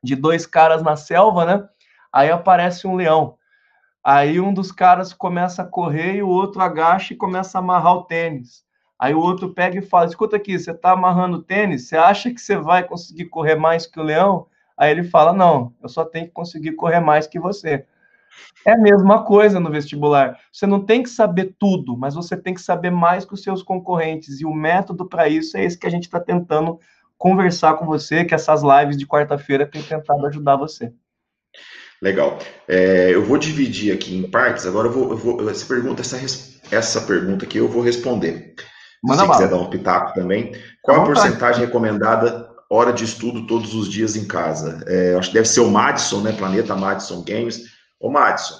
[0.04, 1.68] de dois caras na selva, né?
[2.12, 3.38] Aí aparece um leão.
[4.04, 7.94] Aí um dos caras começa a correr e o outro agacha e começa a amarrar
[7.94, 8.64] o tênis.
[8.98, 11.88] Aí o outro pega e fala: Escuta aqui, você está amarrando o tênis?
[11.88, 14.48] Você acha que você vai conseguir correr mais que o leão?
[14.76, 17.86] Aí ele fala: Não, eu só tenho que conseguir correr mais que você.
[18.66, 20.40] É a mesma coisa no vestibular.
[20.52, 23.62] Você não tem que saber tudo, mas você tem que saber mais que os seus
[23.62, 24.40] concorrentes.
[24.40, 26.80] E o método para isso é esse que a gente está tentando
[27.22, 30.92] conversar com você, que essas lives de quarta-feira têm tentado ajudar você.
[32.02, 32.40] Legal.
[32.68, 34.66] É, eu vou dividir aqui em partes.
[34.66, 36.18] Agora eu vou, eu vou essa pergunta, essa,
[36.72, 38.56] essa pergunta aqui eu vou responder.
[38.58, 40.52] Se você quiser dar um pitaco também,
[40.82, 44.84] qual a porcentagem recomendada hora de estudo todos os dias em casa?
[44.88, 46.32] É, acho que deve ser o Madison, né?
[46.32, 47.62] Planeta Madison Games.
[48.00, 48.56] Ô Madison,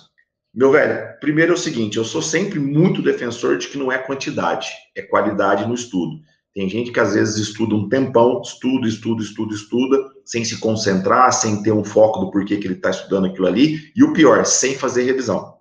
[0.54, 3.98] meu velho, primeiro é o seguinte, eu sou sempre muito defensor de que não é
[3.98, 6.20] quantidade, é qualidade no estudo.
[6.54, 11.32] Tem gente que às vezes estuda um tempão, estuda, estuda, estuda, estuda, sem se concentrar,
[11.32, 14.46] sem ter um foco do porquê que ele está estudando aquilo ali, e o pior,
[14.46, 15.56] sem fazer revisão,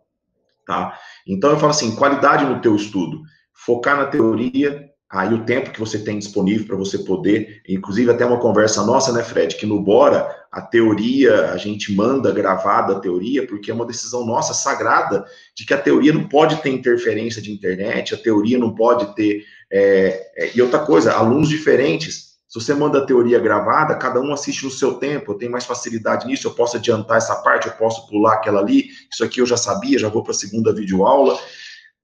[0.66, 0.98] tá?
[1.26, 3.22] Então eu falo assim, qualidade no teu estudo,
[3.52, 8.24] focar na teoria, aí o tempo que você tem disponível para você poder, inclusive até
[8.24, 13.00] uma conversa nossa, né, Fred, que no Bora, a teoria, a gente manda gravada a
[13.00, 15.24] teoria, porque é uma decisão nossa sagrada,
[15.56, 19.44] de que a teoria não pode ter interferência de internet, a teoria não pode ter
[19.70, 22.30] é, é, e outra coisa, alunos diferentes.
[22.48, 25.64] Se você manda a teoria gravada, cada um assiste no seu tempo, eu tenho mais
[25.64, 29.46] facilidade nisso, eu posso adiantar essa parte, eu posso pular aquela ali, isso aqui eu
[29.46, 31.38] já sabia, já vou para a segunda videoaula.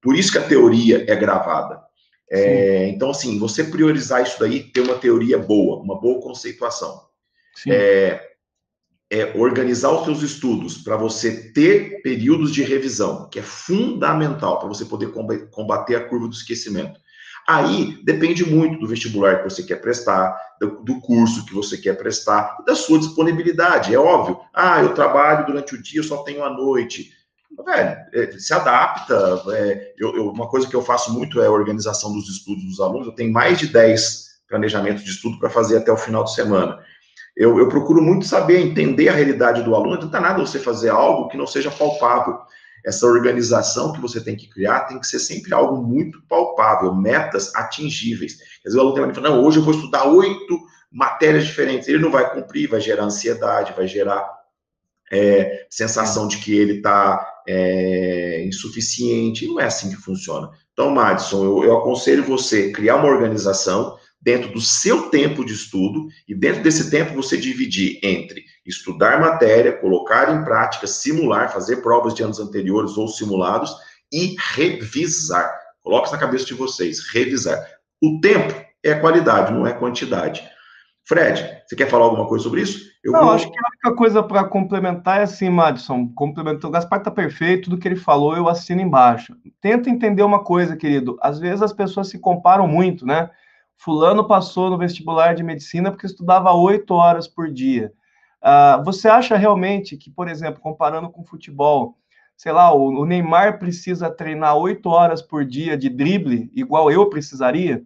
[0.01, 1.81] Por isso que a teoria é gravada.
[2.29, 7.01] É, então, assim, você priorizar isso daí, ter uma teoria boa, uma boa conceituação.
[7.67, 8.21] É,
[9.09, 14.67] é, organizar os seus estudos para você ter períodos de revisão, que é fundamental para
[14.67, 15.11] você poder
[15.51, 16.99] combater a curva do esquecimento.
[17.47, 21.97] Aí depende muito do vestibular que você quer prestar, do, do, curso que você quer
[21.97, 23.95] prestar, da sua disponibilidade.
[23.95, 24.41] É óbvio.
[24.53, 27.09] Ah, eu trabalho durante o dia, eu só tenho a noite.
[27.65, 29.41] Velho, é, se adapta.
[29.53, 32.81] É, eu, eu, uma coisa que eu faço muito é a organização dos estudos dos
[32.81, 33.07] alunos.
[33.07, 36.77] Eu tenho mais de 10 planejamentos de estudo para fazer até o final de semana.
[37.33, 39.91] Eu, eu, procuro muito saber, entender a realidade do aluno.
[39.91, 42.39] Não adianta nada você fazer algo que não seja palpável
[42.85, 47.53] essa organização que você tem que criar tem que ser sempre algo muito palpável, metas
[47.55, 48.33] atingíveis.
[48.65, 50.59] Às vezes o aluno fala, não, hoje eu vou estudar oito
[50.91, 51.87] matérias diferentes.
[51.87, 54.27] Ele não vai cumprir, vai gerar ansiedade, vai gerar
[55.11, 59.47] é, sensação de que ele está é, insuficiente.
[59.47, 60.49] Não é assim que funciona.
[60.73, 66.07] Então, Madison, eu, eu aconselho você criar uma organização dentro do seu tempo de estudo
[66.27, 72.13] e dentro desse tempo você dividir entre estudar matéria, colocar em prática, simular, fazer provas
[72.13, 73.73] de anos anteriores ou simulados
[74.11, 75.57] e revisar.
[75.81, 77.63] Coloque isso na cabeça de vocês, revisar.
[78.03, 78.53] O tempo
[78.83, 80.43] é qualidade, não é quantidade.
[81.07, 82.85] Fred, você quer falar alguma coisa sobre isso?
[83.01, 83.31] Eu não, vou...
[83.31, 87.69] acho que a única coisa para complementar é assim, Madison, complementou, o Gaspar está perfeito,
[87.69, 89.33] tudo que ele falou eu assino embaixo.
[89.61, 93.29] Tenta entender uma coisa, querido, às vezes as pessoas se comparam muito, né?
[93.77, 97.93] Fulano passou no vestibular de medicina porque estudava oito horas por dia.
[98.41, 101.97] Uh, você acha realmente que, por exemplo, comparando com futebol,
[102.35, 107.09] sei lá, o, o Neymar precisa treinar oito horas por dia de drible, igual eu
[107.09, 107.83] precisaria?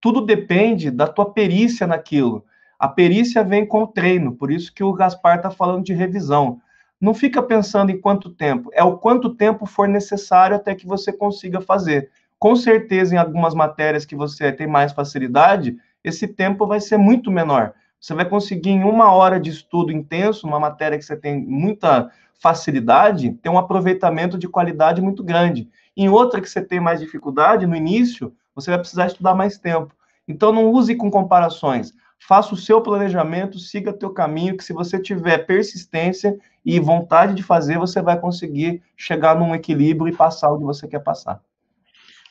[0.00, 2.44] Tudo depende da tua perícia naquilo.
[2.78, 6.60] A perícia vem com o treino, por isso que o Gaspar está falando de revisão.
[7.00, 11.12] Não fica pensando em quanto tempo, é o quanto tempo for necessário até que você
[11.12, 16.80] consiga fazer com certeza em algumas matérias que você tem mais facilidade, esse tempo vai
[16.80, 17.72] ser muito menor.
[18.00, 22.10] Você vai conseguir em uma hora de estudo intenso, uma matéria que você tem muita
[22.38, 25.68] facilidade, ter um aproveitamento de qualidade muito grande.
[25.96, 29.94] Em outra que você tem mais dificuldade, no início, você vai precisar estudar mais tempo.
[30.28, 31.92] Então, não use com comparações.
[32.18, 37.42] Faça o seu planejamento, siga teu caminho, que se você tiver persistência e vontade de
[37.42, 41.40] fazer, você vai conseguir chegar num equilíbrio e passar o que você quer passar.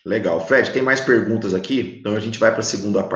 [0.06, 0.46] Legal.
[0.46, 1.98] Fred, tem mais perguntas aqui?
[2.00, 3.10] Então a gente vai para a segunda parte.